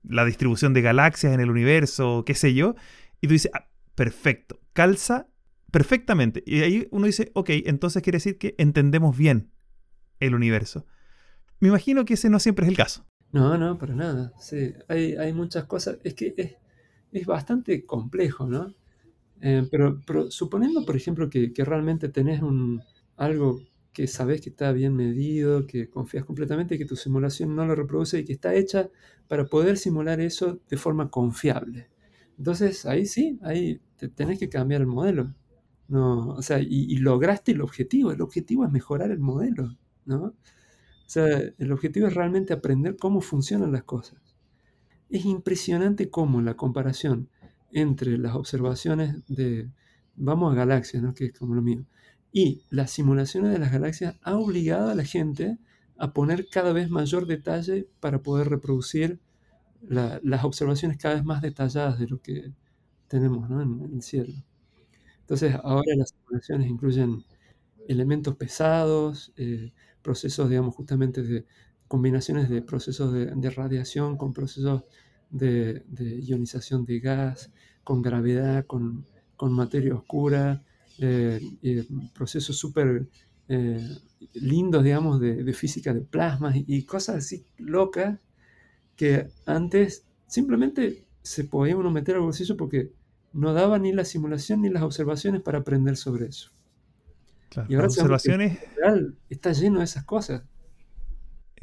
[0.03, 2.75] la distribución de galaxias en el universo, qué sé yo.
[3.21, 5.27] Y tú dices, ah, perfecto, calza
[5.71, 6.43] perfectamente.
[6.45, 9.51] Y ahí uno dice, ok, entonces quiere decir que entendemos bien
[10.19, 10.85] el universo.
[11.59, 13.05] Me imagino que ese no siempre es el caso.
[13.31, 14.33] No, no, para nada.
[14.39, 15.97] Sí, hay, hay muchas cosas.
[16.03, 16.55] Es que es,
[17.11, 18.73] es bastante complejo, ¿no?
[19.41, 22.81] Eh, pero, suponiendo, por ejemplo, que, realmente tenés un,
[23.15, 23.61] algo
[23.99, 28.19] que sabes que está bien medido, que confías completamente, que tu simulación no lo reproduce
[28.19, 28.89] y que está hecha
[29.27, 31.89] para poder simular eso de forma confiable.
[32.37, 35.35] Entonces, ahí sí, ahí te tenés que cambiar el modelo.
[35.89, 38.13] No, o sea, y, lograste el objetivo.
[38.13, 40.23] El objetivo es mejorar el modelo, ¿no?
[40.23, 40.35] O
[41.05, 44.21] sea, el objetivo es realmente aprender cómo funcionan las cosas.
[45.09, 47.27] Es impresionante cómo la comparación
[47.73, 49.69] entre las observaciones de,
[50.15, 51.13] vamos a galaxias, ¿no?
[51.13, 51.85] que es como lo mío,
[52.31, 55.57] y las simulaciones de las galaxias ha obligado a la gente
[55.97, 59.19] a poner cada vez mayor detalle para poder reproducir
[59.81, 62.51] las observaciones cada vez más detalladas de lo que
[63.07, 64.33] tenemos en, el cielo.
[65.21, 67.23] Entonces ahora las simulaciones incluyen
[67.87, 71.45] elementos pesados, eh, procesos, digamos, justamente de
[71.87, 74.83] combinaciones de procesos de radiación con procesos
[75.29, 77.51] de, ionización de gas,
[77.83, 79.05] con gravedad, con,
[79.41, 80.63] materia oscura,
[81.01, 83.07] eh, procesos súper
[83.47, 83.97] eh,
[84.33, 88.19] lindos, digamos, de, física de plasmas y, cosas así locas
[88.95, 92.91] que antes simplemente se podía uno meter al bolsillo porque
[93.33, 96.51] no daba ni la simulación ni las observaciones para aprender sobre eso.
[97.67, 98.59] y ahora observaciones...
[99.29, 100.43] está lleno de esas cosas.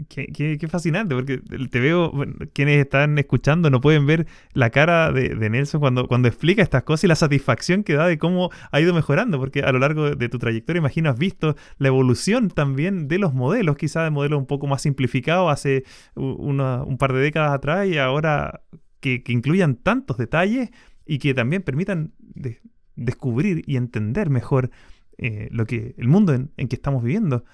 [0.08, 2.12] Qué, fascinante, porque te veo,
[2.52, 7.04] quienes están escuchando no pueden ver la cara de, Nelson cuando, cuando explica estas cosas
[7.04, 10.28] y la satisfacción que da de cómo ha ido mejorando, porque a lo largo de,
[10.28, 14.46] tu trayectoria, imagino, has visto la evolución también de los modelos, quizás de modelos un
[14.46, 18.62] poco más simplificados hace un par de décadas atrás y ahora
[19.00, 20.70] que, incluyan tantos detalles
[21.06, 22.12] y que también permitan
[22.96, 24.70] descubrir y entender mejor
[25.18, 27.44] eh, lo que, el mundo en, que estamos viviendo.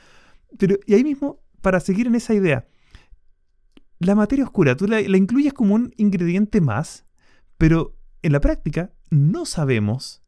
[0.58, 2.66] Pero, y ahí mismo, para seguir en esa idea,
[3.98, 7.06] la materia oscura, tú la, incluyes como un ingrediente más,
[7.56, 10.22] pero en la práctica no sabemos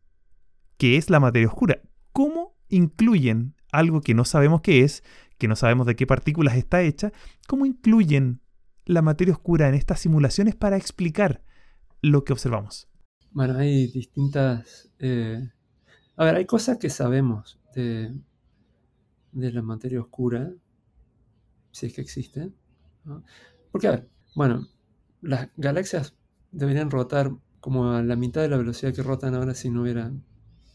[0.79, 1.83] qué es la materia oscura.
[2.13, 5.03] ¿Cómo incluyen algo que no sabemos qué es,
[5.39, 7.13] que no sabemos de qué partículas está hecha?
[7.49, 8.41] ¿Cómo incluyen
[8.85, 11.43] la materia oscura en estas simulaciones para explicar
[12.01, 12.89] lo que observamos?
[13.33, 14.93] Bueno, hay distintas...
[15.01, 15.51] Eh,
[16.17, 18.13] a ver, hay cosas que sabemos de
[19.33, 20.53] la materia oscura,
[21.75, 22.53] si es que existe.
[23.73, 24.69] Porque, a ver, bueno,
[25.21, 26.15] las galaxias
[26.53, 30.13] deberían rotar como a la mitad de la velocidad que rotan ahora si no hubiera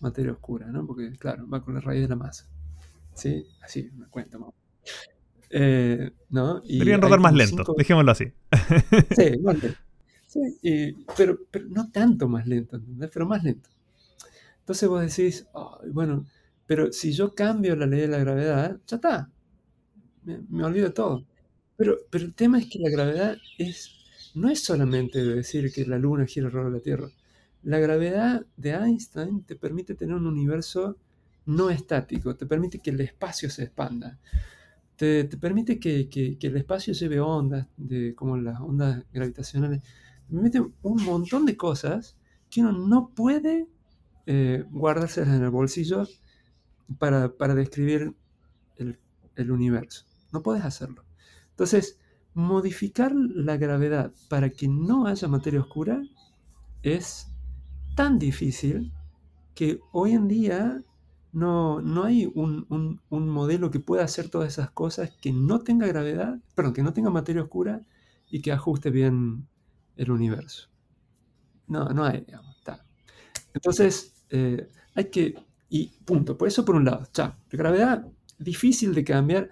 [0.01, 0.85] materia oscura, ¿no?
[0.85, 2.49] Porque, claro, va con la raíz de la masa.
[3.13, 3.45] ¿Sí?
[3.61, 4.53] Así, me cuento.
[5.49, 6.59] Eh, ¿no?
[6.59, 8.33] Deberían rotar más lento, dejémoslo así.
[9.15, 9.79] Sí, más lento.
[10.27, 13.09] Sí, pero, pero, no tanto más lento, ¿entendés?
[13.13, 13.69] Pero más lento.
[14.59, 15.47] Entonces vos decís,
[15.93, 16.25] bueno,
[16.67, 19.31] pero si yo cambio la ley de la gravedad, ya está.
[20.23, 21.25] Me, me olvido todo.
[21.77, 23.91] Pero, pero el tema es que la gravedad es,
[24.35, 27.09] no es solamente decir que la luna gira alrededor de la Tierra.
[27.63, 30.97] La gravedad de Einstein te permite tener un universo
[31.45, 34.19] no estático, te permite que el espacio se expanda
[34.99, 41.03] te, permite que, el espacio lleve ondas, de, como las ondas gravitacionales, te permite un
[41.05, 42.17] montón de cosas
[42.49, 43.69] que uno no puede
[44.25, 46.05] eh, guardárselas en el bolsillo
[46.97, 48.13] para, describir
[48.75, 50.05] el, universo.
[50.31, 51.03] No puedes hacerlo.
[51.51, 51.99] Entonces,
[52.33, 56.01] modificar la gravedad para que no haya materia oscura
[56.83, 57.27] es
[57.95, 58.93] tan difícil
[59.55, 60.83] que hoy en día
[61.31, 66.39] no, no hay un, modelo que pueda hacer todas esas cosas que no tenga gravedad,
[66.55, 67.81] perdón, que no tenga materia oscura
[68.29, 69.47] y que ajuste bien
[69.97, 70.69] el universo.
[71.67, 72.55] No, no hay, digamos,
[73.53, 75.35] Entonces, eh, hay que,
[75.69, 78.07] y punto, por eso por un lado, ya, gravedad
[78.39, 79.49] difícil de cambiar,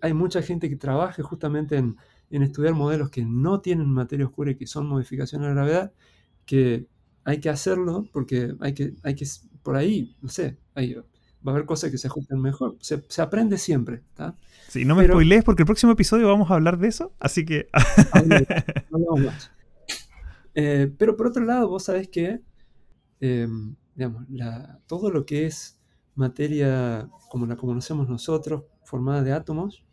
[0.00, 1.96] hay mucha gente que trabaja justamente en,
[2.30, 5.92] estudiar modelos que no tienen materia oscura y que son modificaciones de gravedad,
[6.44, 6.86] que
[7.24, 9.26] hay que hacerlo porque hay que, hay que
[9.62, 10.94] por ahí, no sé, hay,
[11.46, 12.76] va a haber cosas que se ajusten mejor.
[12.80, 14.02] Se, aprende siempre.
[14.68, 17.68] Sí, no me spoilees porque el próximo episodio vamos a hablar de eso, así que...
[20.60, 22.40] Eh, pero por otro lado, vos sabés que,
[23.20, 24.26] em, digamos,
[24.88, 25.80] todo lo que es
[26.16, 29.84] materia como la conocemos nosotros, formada de átomos,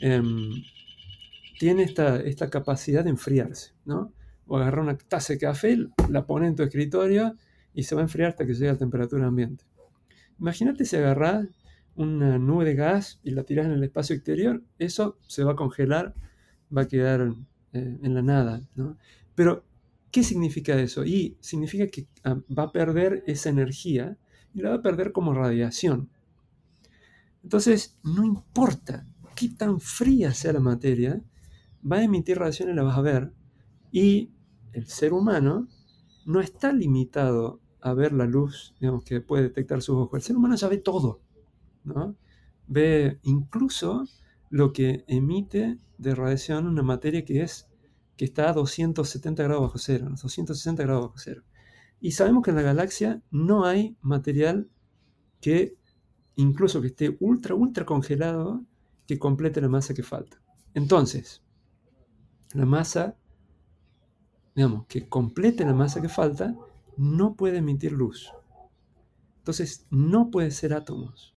[0.00, 0.62] em,
[1.58, 4.12] tiene esta, esta capacidad de enfriarse, ¿no?
[4.46, 5.78] O agarrar una taza de café,
[6.10, 7.36] la pones en tu escritorio
[7.74, 9.64] y se va a enfriar hasta que llegue a la temperatura ambiente.
[10.38, 11.48] Imagínate si agarras
[11.96, 15.56] una nube de gas y la tiras en el espacio exterior, eso se va a
[15.56, 16.14] congelar,
[16.74, 17.32] va a quedar
[17.72, 18.62] eh, en la nada.
[18.76, 18.98] ¿no?
[19.34, 19.64] Pero,
[20.10, 21.04] ¿qué significa eso?
[21.04, 24.18] Y significa que ah, va a perder esa energía
[24.54, 26.10] y la va a perder como radiación.
[27.42, 31.22] Entonces, no importa qué tan fría sea la materia,
[31.90, 33.32] va a emitir radiación y la vas a ver.
[33.92, 34.32] Y
[34.72, 35.68] el ser humano
[36.26, 40.18] no está limitado a ver la luz digamos, que puede detectar sus ojos.
[40.18, 41.20] El ser humano ya ve todo,
[41.84, 42.16] ¿no?
[42.66, 44.04] Ve incluso
[44.50, 47.68] lo que emite de radiación una materia que es
[48.16, 51.42] que está a 270 grados bajo cero, 260 grados bajo cero.
[52.00, 54.68] Y sabemos que en la galaxia no hay material
[55.40, 55.76] que,
[56.38, 58.64] incluso que esté ultra, ultra congelado,
[59.06, 60.40] que complete la masa que falta.
[60.72, 61.42] Entonces,
[62.54, 63.16] la masa,
[64.54, 66.54] digamos, que complete la masa que falta,
[66.96, 68.32] no puede emitir luz.
[69.38, 71.34] Entonces, no puede ser átomos.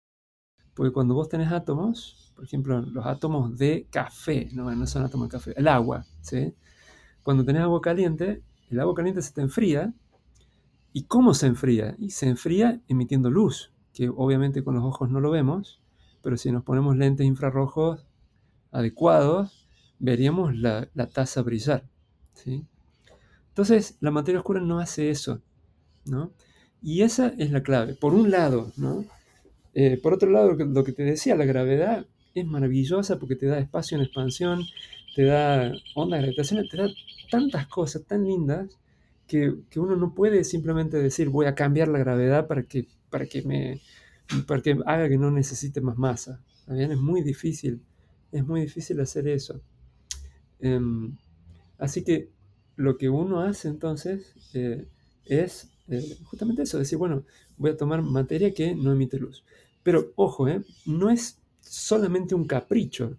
[0.74, 5.28] Porque cuando vos tenés átomos, por ejemplo, los átomos de café, no, no son átomos
[5.28, 6.54] de café, el agua, ¿sí?
[7.22, 9.94] Cuando tenés agua caliente, el agua caliente se te enfría.
[10.92, 11.96] ¿Y cómo se enfría?
[11.98, 15.80] Y se enfría emitiendo luz, que obviamente con los ojos no lo vemos,
[16.22, 18.06] pero si nos ponemos lentes infrarrojos
[18.72, 19.66] adecuados,
[19.98, 21.84] veríamos la, la taza brillar.
[22.34, 22.64] ¿sí?
[23.48, 25.40] Entonces, la materia oscura no hace eso.
[26.82, 29.04] Y esa es la clave, por un lado, ¿no?
[29.74, 33.58] Eh, por otro lado, lo que, te decía, la gravedad es maravillosa porque te da
[33.58, 34.64] espacio en expansión,
[35.14, 36.88] te da ondas gravitacionales, te da
[37.30, 38.78] tantas cosas tan lindas
[39.26, 43.42] que, uno no puede simplemente decir voy a cambiar la gravedad para que, para que,
[43.42, 43.80] me,
[44.46, 46.42] para que haga que no necesite más masa.
[46.68, 47.82] Es muy difícil,
[48.32, 49.60] es muy difícil hacer eso.
[50.60, 51.16] Em,
[51.78, 52.30] así que
[52.76, 54.86] lo que uno hace entonces eh,
[55.24, 57.24] es eh, justamente eso, decir, bueno,
[57.56, 59.44] voy a tomar materia que no emite luz.
[59.82, 63.18] Pero ojo, eh, no es solamente un capricho.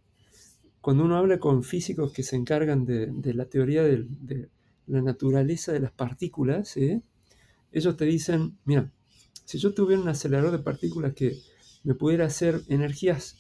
[0.81, 4.49] cuando uno habla con físicos que se encargan de, la teoría de,
[4.87, 6.75] la naturaleza de las partículas,
[7.71, 8.91] ellos te dicen, mira,
[9.45, 11.37] si yo tuviera un acelerador de partículas que
[11.83, 13.37] me pudiera hacer energías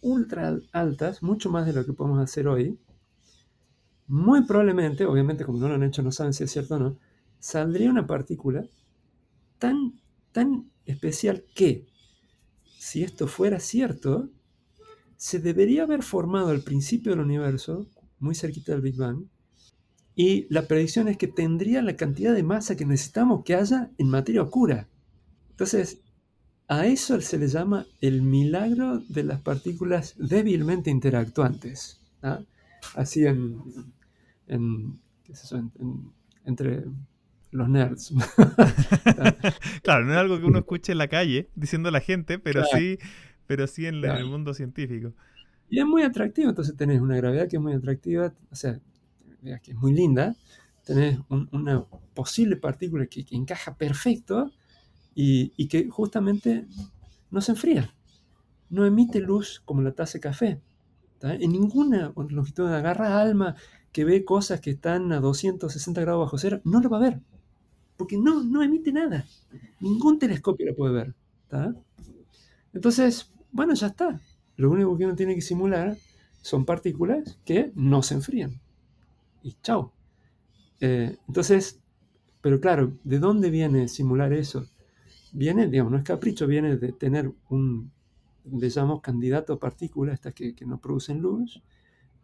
[0.00, 2.78] ultra altas, mucho más de lo que podemos hacer hoy,
[4.06, 6.98] muy probablemente, obviamente como no lo han hecho no saben si es cierto o no,
[7.38, 8.64] saldría una partícula
[9.58, 10.00] tan,
[10.32, 11.86] tan especial que,
[12.78, 14.30] si esto fuera cierto,
[15.16, 17.88] se debería haber formado al principio del universo,
[18.20, 19.24] muy cerquita del Big Bang,
[20.14, 24.08] y la predicción es que tendría la cantidad de masa que necesitamos que haya en
[24.08, 24.88] materia oscura.
[25.58, 26.00] Entonces,
[26.68, 32.00] a eso se le llama el milagro de las partículas débilmente interactuantes.
[32.94, 33.60] Así en,
[36.44, 36.84] entre
[37.50, 38.14] los nerds.
[39.82, 42.62] claro, no es algo que uno escuche en la calle diciendo a la gente, pero
[42.72, 43.00] sí,
[43.48, 45.12] pero sí en, el mundo científico.
[45.68, 48.78] Y es muy atractivo, entonces tenés una gravedad que es muy atractiva, o sea,
[49.42, 50.36] que es muy linda,
[50.84, 54.52] tenés una posible partícula que, encaja perfecto
[55.20, 56.66] y, que justamente
[57.30, 57.92] no se enfría,
[58.70, 60.60] no emite luz como la taza de café.
[61.22, 63.56] En ninguna longitud de agarra alma
[63.90, 67.20] que ve cosas que están a 260 grados bajo cero, no lo va a ver
[67.98, 69.26] porque no, no emite nada.
[69.80, 71.14] Ningún telescopio lo puede ver.
[72.72, 74.20] Entonces, bueno, ya está.
[74.56, 75.98] Lo único que uno tiene que simular
[76.40, 78.60] son partículas que no se enfrían.
[79.42, 79.92] Y chao.
[80.80, 81.80] Eh, entonces,
[82.40, 84.66] pero claro, ¿de dónde viene simular eso?
[85.32, 87.90] Viene, digamos, no es capricho, viene de tener un,
[88.50, 91.62] le llamamos candidato a partículas, estas que, que no producen luz,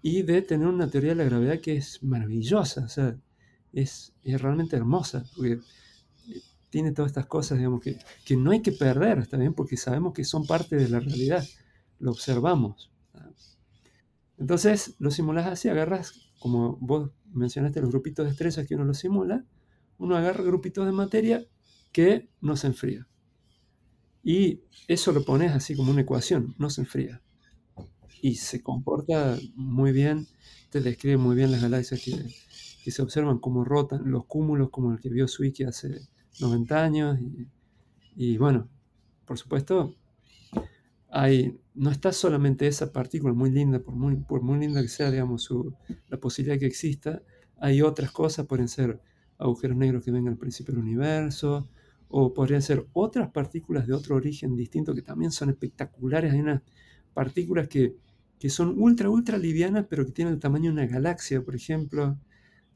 [0.02, 2.84] y de tener una teoría de la gravedad que es maravillosa.
[2.84, 3.16] O sea,
[3.72, 5.60] es, realmente hermosa, porque
[6.70, 9.54] tiene todas estas cosas, digamos, que, que no hay que perder, ¿está bien?
[9.54, 11.44] Porque sabemos que son parte de la realidad,
[12.00, 12.90] lo observamos.
[14.36, 18.98] Entonces, lo simulas así, agarras, como vos mencionaste, los grupitos de estrellas que uno los
[18.98, 19.44] simula,
[19.98, 21.46] uno agarra grupitos de materia
[21.94, 23.07] que no se enfría.
[24.24, 27.22] Y eso lo pones así como una ecuación, no se enfría.
[28.20, 30.26] Y se comporta muy bien,
[30.70, 32.12] te describe muy bien las galaxias que,
[32.83, 36.00] que se observan cómo rotan los cúmulos, como el que vio Zwicky hace
[36.40, 37.20] 90 años.
[38.16, 38.68] Y, bueno,
[39.24, 39.94] por supuesto,
[41.11, 45.12] hay, no está solamente esa partícula muy linda, por muy, por muy linda que sea,
[45.12, 45.48] digamos,
[46.09, 47.22] la posibilidad que exista,
[47.57, 49.00] hay otras cosas, pueden ser
[49.38, 51.68] agujeros negros que vengan al principio del universo,
[52.08, 56.32] o podrían ser otras partículas de otro origen distinto que también son espectaculares.
[56.32, 56.62] Hay unas
[57.12, 57.96] partículas que,
[58.38, 62.16] que son ultra, ultra livianas, pero que tienen el tamaño de una galaxia, por ejemplo.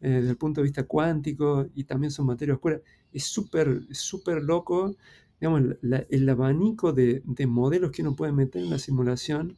[0.01, 2.81] Eh, desde el punto de vista cuántico y también son materia oscura.
[3.13, 4.95] Es súper súper loco,
[5.41, 9.57] digamos, el abanico de, de, modelos que uno puede meter en la simulación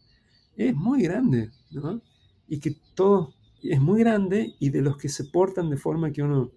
[0.56, 2.02] es muy grande, ¿no?
[2.48, 6.22] Y que todo es muy grande y de los que se portan de forma que
[6.22, 6.50] uno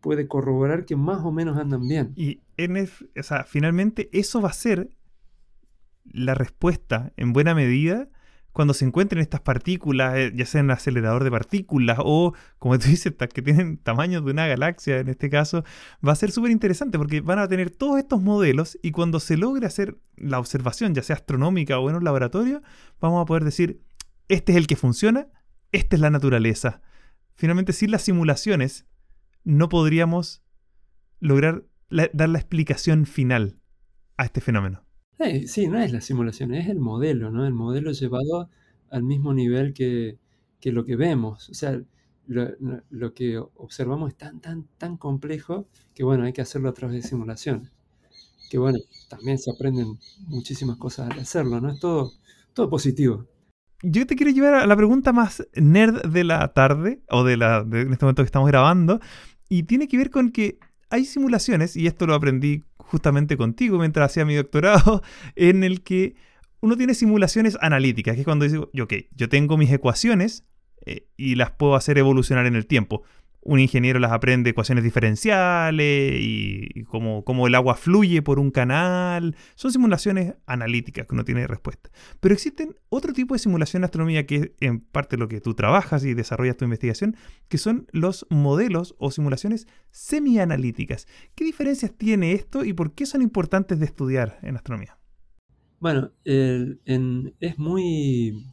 [0.00, 2.12] puede corroborar que más o menos andan bien.
[2.16, 4.90] Y en o sea, finalmente eso va a ser
[6.04, 8.08] la respuesta en buena medida
[8.58, 12.88] cuando se encuentren estas partículas, eh, ya sea en acelerador de partículas o, como tú
[12.88, 15.62] dices, que tienen tamaños de una galaxia en este caso,
[16.04, 19.36] va a ser súper interesante porque van a tener todos estos modelos y cuando se
[19.36, 22.60] logre hacer la observación, ya sea astronómica o en un laboratorio,
[23.00, 23.80] vamos a poder decir,
[24.28, 25.28] este es el que funciona,
[25.70, 26.80] esta es la naturaleza.
[27.36, 28.86] Finalmente, sin las simulaciones,
[29.44, 30.42] no podríamos
[31.20, 33.58] lograr dar la explicación final
[34.16, 34.84] a este fenómeno.
[35.46, 37.44] Sí, no es la simulación, es el modelo, ¿no?
[37.44, 38.50] El modelo llevado
[38.90, 40.18] al mismo nivel que,
[40.62, 41.48] lo que vemos.
[41.48, 41.80] O sea,
[42.26, 47.02] lo, que observamos es tan, tan, tan complejo que, bueno, hay que hacerlo a través
[47.02, 47.72] de simulaciones.
[48.48, 51.70] Que, bueno, también se aprenden muchísimas cosas al hacerlo, ¿no?
[51.70, 52.12] Es todo,
[52.54, 53.26] todo positivo.
[53.82, 57.58] Yo te quiero llevar a la pregunta más nerd de la tarde, o de, la,
[57.58, 59.00] en este momento que estamos grabando,
[59.48, 60.58] y tiene que ver con que
[60.90, 65.02] hay simulaciones, y esto lo aprendí justamente contigo mientras hacía mi doctorado,
[65.36, 66.16] en el que
[66.60, 70.44] uno tiene simulaciones analíticas, que es cuando dice, ok, yo tengo mis ecuaciones
[70.84, 73.04] eh, y las puedo hacer evolucionar en el tiempo
[73.40, 79.36] un ingeniero las aprende ecuaciones diferenciales y, cómo, el agua fluye por un canal.
[79.54, 81.90] Son simulaciones analíticas que uno tiene respuesta.
[82.20, 85.54] Pero existen otro tipo de simulación de astronomía que es en parte lo que tú
[85.54, 87.16] trabajas y desarrollas tu investigación,
[87.48, 91.06] que son los modelos o simulaciones semianalíticas.
[91.34, 94.98] ¿Qué diferencias tiene esto y por qué son importantes de estudiar en astronomía?
[95.80, 98.52] Bueno, es muy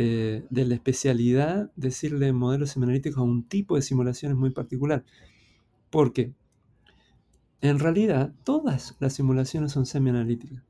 [0.00, 5.04] eh, de la especialidad decirle modelos semianalíticos a un tipo de simulaciones muy particular.
[5.90, 6.32] Porque
[7.60, 10.62] en realidad todas las simulaciones son semianalíticas.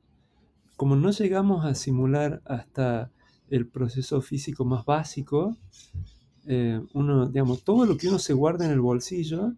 [0.75, 3.11] Como no llegamos a simular hasta
[3.51, 5.55] el proceso físico más básico,
[6.47, 9.53] eh, uno, digamos, todo lo que uno se guarda en el bolsillo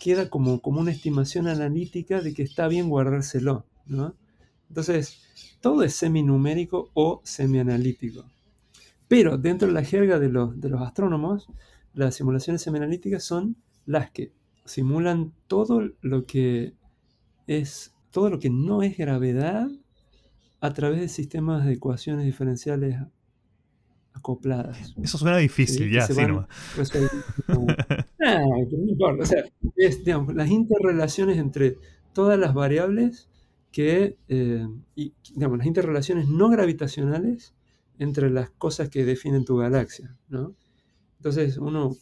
[0.00, 3.66] queda como, como una estimación analítica de que está bien guardárselo.
[4.68, 5.22] Entonces,
[5.60, 8.24] todo es seminumérico o semianalítico.
[9.08, 11.48] Pero dentro de la jerga de los, de los astrónomos,
[11.94, 13.56] las simulaciones semianalíticas son
[13.86, 14.32] las que
[14.64, 16.74] simulan todo lo que
[17.46, 19.68] es todo lo que no es gravedad
[20.60, 22.96] a través de sistemas de ecuaciones diferenciales
[24.12, 24.94] acopladas.
[25.02, 26.46] Eso suena difícil, ya, sí, no.
[28.88, 29.22] importa.
[29.22, 29.44] O sea,
[29.76, 31.78] es, digamos, las interrelaciones entre
[32.12, 33.28] todas las variables
[33.70, 37.54] que, eh, y, digamos, las interrelaciones no gravitacionales
[37.98, 40.54] entre las cosas que definen tu galaxia, ¿no?
[41.16, 41.96] Entonces uno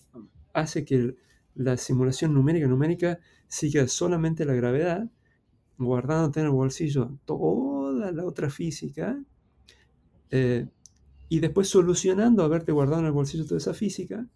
[0.52, 1.16] hace que
[1.54, 3.18] la simulación numérica numérica
[3.48, 5.10] siga solamente la gravedad,
[5.78, 9.22] guardándote en el bolsillo toda la otra física,
[10.30, 10.68] eh,
[11.28, 14.26] y después solucionando haberte guardado en el bolsillo toda esa física,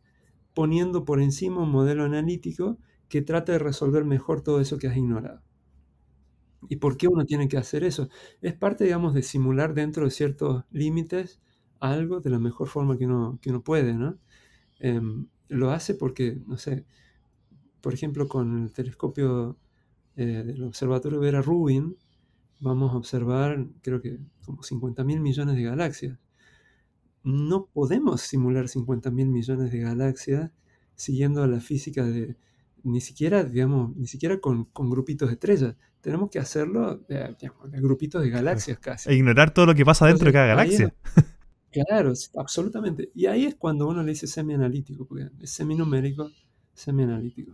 [0.54, 4.96] poniendo por encima un modelo analítico que trate de resolver mejor todo eso que has
[4.96, 5.42] ignorado.
[6.68, 8.08] ¿Y por qué uno tiene que hacer eso?
[8.42, 11.40] Es parte, digamos, de simular dentro de ciertos límites
[11.80, 14.18] algo de la mejor forma que uno, que uno puede, ¿no?
[14.78, 16.86] Em, lo hace porque, no sé,
[17.80, 19.58] por ejemplo, con el telescopio
[20.16, 21.96] eh, del Observatorio Vera Rubin,
[22.60, 26.18] vamos a observar, creo que como 50 mil millones de galaxias.
[27.22, 30.50] No podemos simular 50 mil millones de galaxias
[30.94, 32.36] siguiendo la física de,
[32.82, 35.76] ni siquiera, digamos, ni siquiera con, con grupitos de estrellas.
[36.00, 37.36] Tenemos que hacerlo de,
[37.72, 39.10] grupitos de galaxias casi.
[39.10, 40.94] E ignorar todo lo que pasa dentro de cada galaxia.
[41.70, 43.10] claro, absolutamente.
[43.14, 46.30] Y ahí es cuando uno le dice semi-analítico, porque es seminumérico,
[46.74, 47.52] semi-analítico.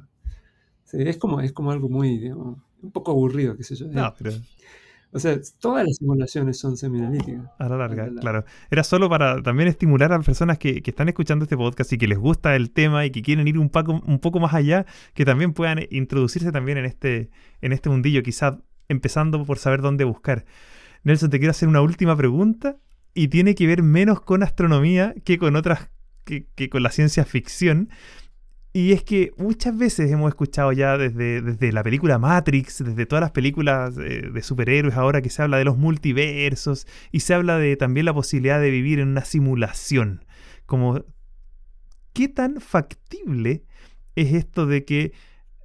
[0.93, 3.89] es, como, es como algo muy, digamos, un poco aburrido, qué sé yo.
[3.89, 4.33] No, pero
[5.13, 7.47] o sea, todas las simulaciones son seminalíticas.
[7.59, 8.45] A la larga, claro.
[8.71, 12.07] Era solo para también estimular a las personas que, están escuchando este podcast y que
[12.07, 15.25] les gusta el tema y que quieren ir un poco, un poco más allá, que
[15.25, 17.31] también puedan introducirse también en este,
[17.63, 18.59] en este mundillo, quizás
[18.89, 20.45] empezando por saber dónde buscar.
[21.03, 22.77] Nelson, te quiero hacer una última pregunta
[23.17, 25.89] y tiene que ver menos con astronomía que con otras,
[26.25, 27.89] que, con la ciencia ficción.
[28.75, 33.23] Y es que muchas veces hemos escuchado ya desde, desde la película Matrix, desde todas
[33.23, 37.57] las películas de, de, superhéroes ahora que se habla de los multiversos y se habla
[37.57, 40.27] de también la posibilidad de vivir en una simulación.
[40.67, 41.03] Como,
[42.13, 43.65] ¿qué tan factible
[44.15, 45.13] es esto de que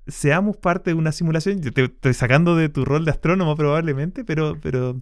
[0.08, 1.62] seamos parte de una simulación?
[1.62, 5.02] Yo te estoy sacando de tu rol de astrónomo probablemente, pero, pero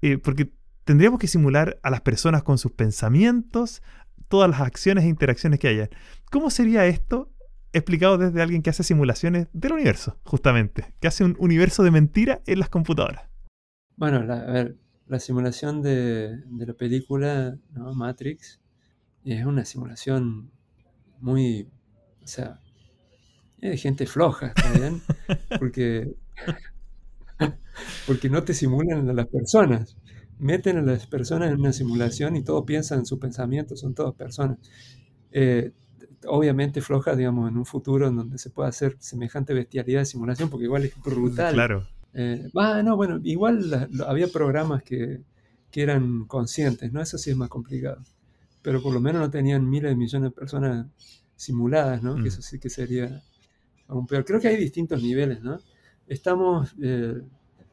[0.00, 0.50] eh, porque
[0.84, 3.82] tendríamos que simular a las personas con sus pensamientos,
[4.28, 5.90] todas las acciones e interacciones que haya.
[6.30, 7.32] ¿Cómo sería esto
[7.72, 12.42] explicado desde alguien que hace simulaciones del universo, justamente, que hace un universo de mentira
[12.46, 13.24] en las computadoras.
[13.96, 14.76] Bueno, la, a ver,
[15.06, 18.60] la simulación de, la película Matrix
[19.24, 20.50] es una simulación
[21.20, 21.68] muy,
[22.22, 22.60] o sea,
[23.60, 25.00] es de gente floja, ¿está bien?
[25.58, 26.14] Porque,
[28.06, 29.96] porque no te simulan a las personas.
[30.42, 34.14] Meten a las personas en una simulación y todos piensan en su pensamiento, son todas
[34.14, 34.58] personas.
[35.30, 35.70] Eh,
[36.26, 40.50] obviamente floja, digamos, en un futuro en donde se pueda hacer semejante bestialidad de simulación,
[40.50, 41.54] porque igual es brutal.
[41.54, 41.86] Claro.
[42.14, 45.20] Eh, no, bueno, igual había programas que,
[45.70, 47.00] que, eran conscientes, ¿no?
[47.00, 48.02] Eso sí es más complicado.
[48.62, 50.86] Pero por lo menos no tenían miles de millones de personas
[51.36, 52.16] simuladas, ¿no?
[52.16, 52.26] Que mm.
[52.26, 53.22] eso sí que sería
[53.88, 54.24] aún peor.
[54.24, 55.58] Creo que hay distintos niveles, ¿no?
[56.06, 57.22] Estamos, eh,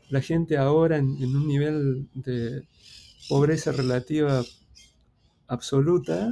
[0.09, 2.63] la gente ahora en, en un nivel de
[3.27, 4.43] pobreza relativa
[5.47, 6.31] absoluta,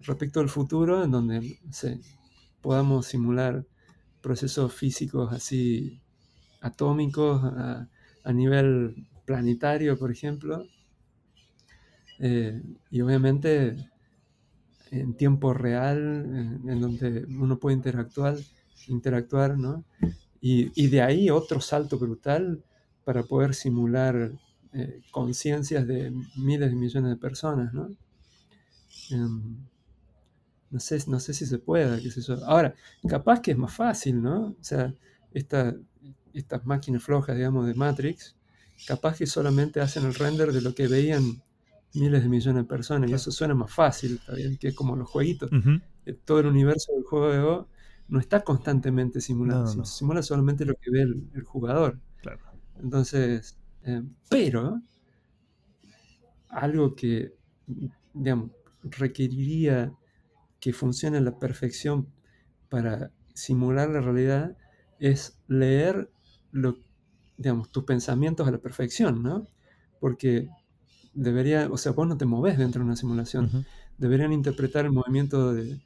[0.00, 1.58] respecto al futuro, en donde
[2.62, 3.64] podamos simular
[4.20, 6.00] procesos físicos así
[6.60, 7.88] atómicos a,
[8.32, 10.66] nivel planetario, por ejemplo,
[12.18, 13.76] eh, y obviamente
[14.90, 18.36] en tiempo real, en, donde uno puede interactuar,
[18.88, 19.84] interactuar ¿no?
[20.40, 22.64] Y, de ahí otro salto brutal
[23.06, 24.32] para poder simular
[24.72, 27.88] eh, conciencias de miles de millones de personas, ¿no?
[29.12, 29.58] Em,
[30.72, 32.44] no sé, no sé si se puede, qué sé yo.
[32.44, 32.74] Ahora,
[33.08, 34.56] capaz que es más fácil, ¿no?
[34.60, 34.92] O sea,
[35.32, 35.76] esta,
[36.34, 38.34] estas máquinas flojas, digamos, de Matrix,
[38.88, 41.40] capaz que solamente hacen el render de lo que veían
[41.94, 45.08] miles de millones de personas, y eso suena más fácil, ¿está Que es como los
[45.08, 45.48] jueguitos.
[46.06, 47.68] Eh, todo el universo del juego
[48.08, 52.00] no está constantemente simulado, se simula solamente lo que ve el, jugador.
[52.82, 54.80] Entonces, eh, pero
[56.48, 57.34] algo que,
[58.14, 58.50] digamos,
[58.82, 59.92] requeriría
[60.60, 62.08] que funcione a la perfección
[62.68, 64.56] para simular la realidad
[64.98, 66.10] es leer
[66.52, 66.78] lo,
[67.36, 69.46] digamos, tus pensamientos a la perfección, ¿no?
[70.00, 70.48] Porque
[71.14, 73.66] debería, o sea, vos no te moves dentro de una simulación.
[73.98, 75.80] Deberían interpretar el movimiento de,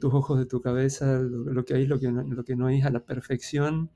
[0.00, 2.80] tus ojos, de tu cabeza, lo, que hay, lo que, no, lo que no hay
[2.82, 3.90] a la perfección.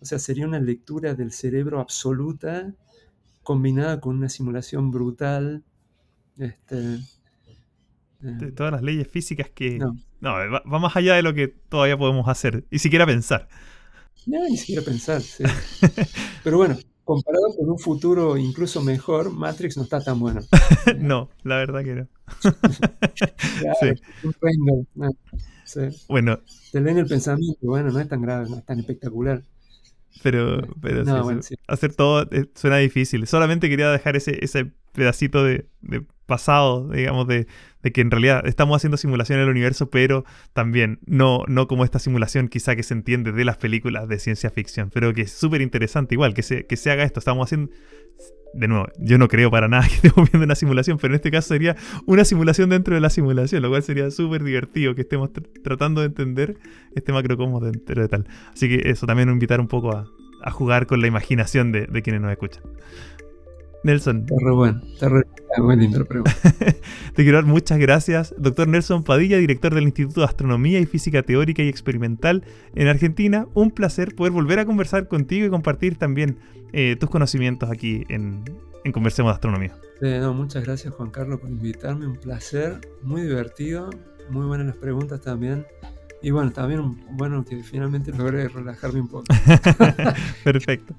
[0.00, 2.74] O sea, sería una lectura del cerebro absoluta
[3.42, 5.64] combinada con una simulación brutal.
[6.36, 6.98] Este,
[8.20, 9.78] de todas las leyes físicas que...
[9.78, 13.48] No, va, más allá de lo que todavía podemos hacer, y siquiera pensar.
[14.26, 15.44] No, ni siquiera pensar, sí.
[16.44, 20.40] Pero bueno, comparado con un futuro incluso mejor, Matrix no está tan bueno.
[20.98, 22.08] no, la verdad que no.
[25.64, 25.80] sí.
[26.08, 26.40] Bueno.
[26.72, 29.42] Te leen el pensamiento, bueno, no es tan grave, no es tan espectacular.
[30.22, 31.04] Pero, pero
[31.68, 33.26] hacer todo eh, suena difícil.
[33.26, 35.66] Solamente quería dejar ese, ese pedacito de,
[36.26, 37.46] pasado, digamos, de,
[37.92, 42.48] que en realidad estamos haciendo simulación del universo, pero también no, no como esta simulación
[42.48, 46.14] quizá que se entiende de las películas de ciencia ficción, pero que es súper interesante
[46.14, 47.18] igual, que se, que se haga esto.
[47.18, 47.72] Estamos haciendo,
[48.54, 51.30] de nuevo, yo no creo para nada que estemos viendo una simulación, pero en este
[51.30, 51.76] caso sería
[52.06, 55.30] una simulación dentro de la simulación, lo cual sería súper divertido que estemos
[55.62, 56.56] tratando de entender
[56.94, 58.26] este macrocosmos dentro de tal.
[58.52, 60.06] Así que eso también invitar un poco a,
[60.52, 62.62] jugar con la imaginación de, de quienes nos escuchan.
[63.84, 64.20] Nelson.
[64.20, 65.24] Está re bueno, está re
[67.14, 71.22] Te quiero dar muchas gracias, doctor Nelson Padilla, director del Instituto de Astronomía y Física
[71.22, 73.46] Teórica y Experimental en Argentina.
[73.54, 76.38] Un placer poder volver a conversar contigo y compartir también
[76.72, 78.44] eh, tus conocimientos aquí en,
[78.92, 79.76] Conversemos de Astronomía.
[80.32, 83.90] muchas gracias Juan Carlos por invitarme, un placer, muy divertido,
[84.30, 85.66] muy buenas las preguntas también.
[86.22, 89.26] Y bueno, también bueno que finalmente logré relajarme un poco.
[90.44, 90.94] Perfecto.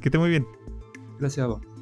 [0.00, 0.46] Que esté muy bien.
[1.18, 1.77] Gracias a vos.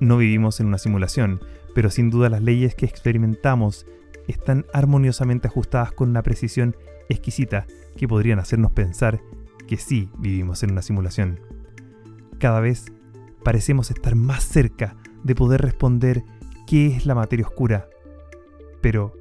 [0.00, 1.40] No vivimos en una simulación,
[1.74, 3.86] pero sin duda las leyes que experimentamos
[4.28, 6.76] están armoniosamente ajustadas con una precisión
[7.08, 7.66] exquisita
[7.96, 9.20] que podrían hacernos pensar
[9.66, 11.40] que sí vivimos en una simulación.
[12.38, 12.92] Cada vez
[13.42, 16.24] parecemos estar más cerca de poder responder
[16.66, 17.88] qué es la materia oscura.
[18.80, 19.14] Pero,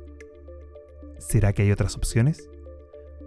[1.19, 2.49] ¿será que hay otras opciones?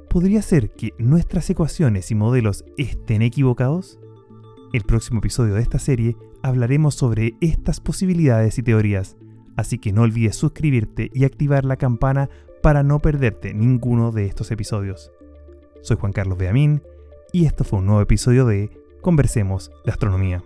[0.08, 3.98] ¿Podría ser que nuestras ecuaciones y modelos estén equivocados?
[4.72, 9.16] El próximo episodio de esta serie hablaremos sobre estas posibilidades y teorías,
[9.56, 12.28] así que no olvides suscribirte y activar la campana
[12.62, 15.12] para no perderte ninguno de estos episodios.
[15.82, 16.82] Soy Juan Carlos Beamín
[17.32, 18.70] y esto fue un nuevo episodio de
[19.02, 20.42] Conversemos de Astronomía.